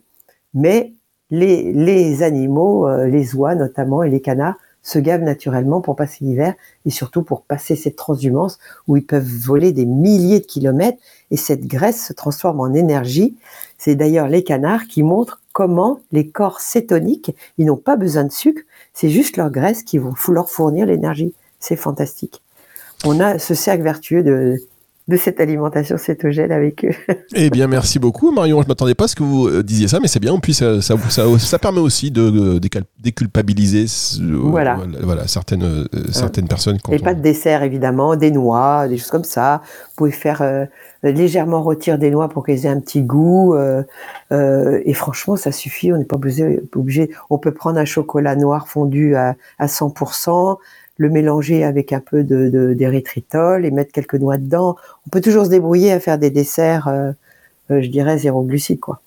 mais 0.53 0.93
les, 1.29 1.73
les 1.73 2.23
animaux, 2.23 2.87
les 3.05 3.35
oies 3.35 3.55
notamment 3.55 4.01
et 4.01 4.09
les 4.09 4.21
canards, 4.21 4.55
se 4.85 4.99
gavent 4.99 5.23
naturellement 5.23 5.81
pour 5.81 5.95
passer 5.95 6.23
l'hiver 6.23 6.53
et 6.85 6.91
surtout 6.91 7.23
pour 7.23 7.41
passer 7.41 7.75
cette 7.75 7.95
transhumance 7.95 8.59
où 8.87 8.95
ils 8.95 9.05
peuvent 9.05 9.25
voler 9.25 9.71
des 9.71 9.85
milliers 9.85 10.39
de 10.39 10.45
kilomètres 10.45 10.99
et 11.31 11.37
cette 11.37 11.65
graisse 11.65 12.05
se 12.05 12.13
transforme 12.13 12.59
en 12.59 12.71
énergie. 12.71 13.35
C'est 13.79 13.95
d'ailleurs 13.95 14.27
les 14.27 14.43
canards 14.43 14.85
qui 14.85 15.01
montrent 15.01 15.41
comment 15.53 15.99
les 16.11 16.27
corps 16.27 16.59
cétoniques, 16.59 17.35
ils 17.57 17.65
n'ont 17.65 17.77
pas 17.77 17.95
besoin 17.95 18.25
de 18.25 18.31
sucre, 18.31 18.61
c'est 18.93 19.09
juste 19.09 19.37
leur 19.37 19.49
graisse 19.49 19.81
qui 19.81 19.97
vont 19.97 20.13
leur 20.27 20.51
fournir 20.51 20.85
l'énergie. 20.85 21.33
C'est 21.59 21.75
fantastique. 21.75 22.43
On 23.05 23.19
a 23.19 23.39
ce 23.39 23.55
cercle 23.55 23.83
vertueux 23.83 24.21
de, 24.21 24.59
de 25.07 25.17
cette 25.17 25.39
alimentation 25.39 25.97
cétogène 25.97 26.51
avec 26.51 26.83
eux. 26.83 26.95
eh 27.35 27.51
bien, 27.51 27.67
merci 27.67 27.99
beaucoup, 27.99 28.31
Marion. 28.31 28.61
Je 28.63 28.67
m'attendais 28.67 28.95
pas 28.95 29.03
à 29.03 29.07
ce 29.07 29.15
que 29.15 29.21
vous 29.21 29.47
euh, 29.47 29.61
disiez 29.61 29.87
ça, 29.87 29.99
mais 29.99 30.07
c'est 30.07 30.19
bien. 30.19 30.35
Puis 30.39 30.55
ça, 30.55 30.81
ça, 30.81 30.95
ça, 31.37 31.59
permet 31.59 31.79
aussi 31.79 32.09
de, 32.09 32.59
déculpabiliser 32.99 33.85
euh, 34.19 34.37
voilà. 34.41 34.79
voilà. 35.03 35.27
certaines, 35.27 35.63
euh, 35.63 35.85
certaines 36.11 36.47
personnes. 36.47 36.79
Et 36.91 36.97
pas 36.97 37.13
de 37.13 37.21
dessert, 37.21 37.61
évidemment, 37.61 38.15
des 38.15 38.31
noix, 38.31 38.87
des 38.87 38.97
choses 38.97 39.11
comme 39.11 39.23
ça. 39.23 39.61
Vous 39.89 39.95
pouvez 39.97 40.11
faire 40.11 40.67
légèrement 41.03 41.61
retirer 41.61 41.99
des 41.99 42.09
noix 42.09 42.27
pour 42.27 42.43
qu'elles 42.43 42.65
aient 42.65 42.69
un 42.69 42.79
petit 42.79 43.03
goût. 43.03 43.55
et 44.31 44.93
franchement, 44.93 45.35
ça 45.35 45.51
suffit. 45.51 45.93
On 45.93 45.97
n'est 45.97 46.05
pas 46.05 46.15
obligé, 46.15 46.61
obligé. 46.75 47.11
On 47.29 47.37
peut 47.37 47.53
prendre 47.53 47.77
un 47.77 47.85
chocolat 47.85 48.35
noir 48.35 48.67
fondu 48.67 49.15
à, 49.15 49.35
à 49.59 49.67
100% 49.67 50.57
le 50.97 51.09
mélanger 51.09 51.63
avec 51.63 51.93
un 51.93 51.99
peu 51.99 52.23
de 52.23 52.73
d'érythritol 52.73 53.65
et 53.65 53.71
mettre 53.71 53.91
quelques 53.91 54.15
noix 54.15 54.37
dedans. 54.37 54.75
On 55.07 55.09
peut 55.09 55.21
toujours 55.21 55.45
se 55.45 55.49
débrouiller 55.49 55.91
à 55.91 55.99
faire 55.99 56.17
des 56.17 56.29
desserts, 56.29 56.87
euh, 56.87 57.11
euh, 57.71 57.81
je 57.81 57.89
dirais 57.89 58.17
zéro 58.17 58.43
glucide 58.43 58.79
quoi. 58.79 59.01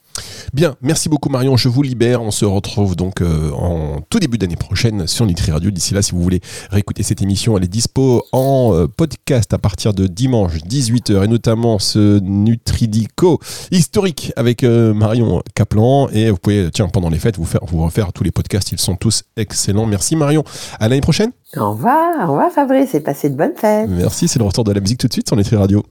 Bien, 0.52 0.76
merci 0.82 1.08
beaucoup 1.08 1.28
Marion, 1.28 1.56
je 1.56 1.68
vous 1.68 1.82
libère. 1.82 2.22
On 2.22 2.30
se 2.30 2.44
retrouve 2.44 2.96
donc 2.96 3.20
euh, 3.20 3.50
en 3.52 4.00
tout 4.08 4.18
début 4.18 4.38
d'année 4.38 4.56
prochaine 4.56 5.06
sur 5.06 5.26
Nutri 5.26 5.52
Radio. 5.52 5.70
D'ici 5.70 5.94
là, 5.94 6.02
si 6.02 6.12
vous 6.12 6.22
voulez 6.22 6.40
réécouter 6.70 7.02
cette 7.02 7.22
émission, 7.22 7.56
elle 7.56 7.64
est 7.64 7.68
dispo 7.68 8.24
en 8.32 8.72
euh, 8.74 8.86
podcast 8.86 9.52
à 9.54 9.58
partir 9.58 9.94
de 9.94 10.06
dimanche 10.06 10.58
18h 10.68 11.24
et 11.24 11.28
notamment 11.28 11.78
ce 11.78 12.18
Nutridico 12.20 13.40
historique 13.70 14.32
avec 14.36 14.64
euh, 14.64 14.94
Marion 14.94 15.42
Kaplan. 15.54 16.08
Et 16.10 16.30
vous 16.30 16.38
pouvez, 16.38 16.70
tiens, 16.72 16.88
pendant 16.88 17.10
les 17.10 17.18
fêtes, 17.18 17.36
vous, 17.36 17.44
faire, 17.44 17.60
vous 17.66 17.82
refaire 17.82 18.12
tous 18.12 18.24
les 18.24 18.30
podcasts. 18.30 18.72
Ils 18.72 18.80
sont 18.80 18.96
tous 18.96 19.24
excellents. 19.36 19.86
Merci 19.86 20.16
Marion. 20.16 20.44
À 20.80 20.88
l'année 20.88 21.00
prochaine. 21.00 21.30
Au 21.56 21.70
revoir, 21.70 22.28
au 22.28 22.32
revoir 22.32 22.50
Fabrice 22.52 22.94
et 22.94 23.00
passez 23.00 23.30
de 23.30 23.36
bonnes 23.36 23.56
fêtes. 23.56 23.88
Merci, 23.88 24.28
c'est 24.28 24.38
le 24.38 24.44
retour 24.44 24.64
de 24.64 24.72
la 24.72 24.80
musique 24.80 24.98
tout 24.98 25.08
de 25.08 25.12
suite 25.12 25.28
sur 25.28 25.36
Nutri 25.36 25.56
Radio. 25.56 25.82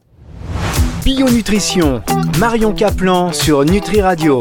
Bio 1.03 1.29
Nutrition, 1.29 2.01
Marion 2.37 2.73
Caplan 2.73 3.31
sur 3.31 3.63
Nutri 3.63 4.01
Radio. 4.01 4.35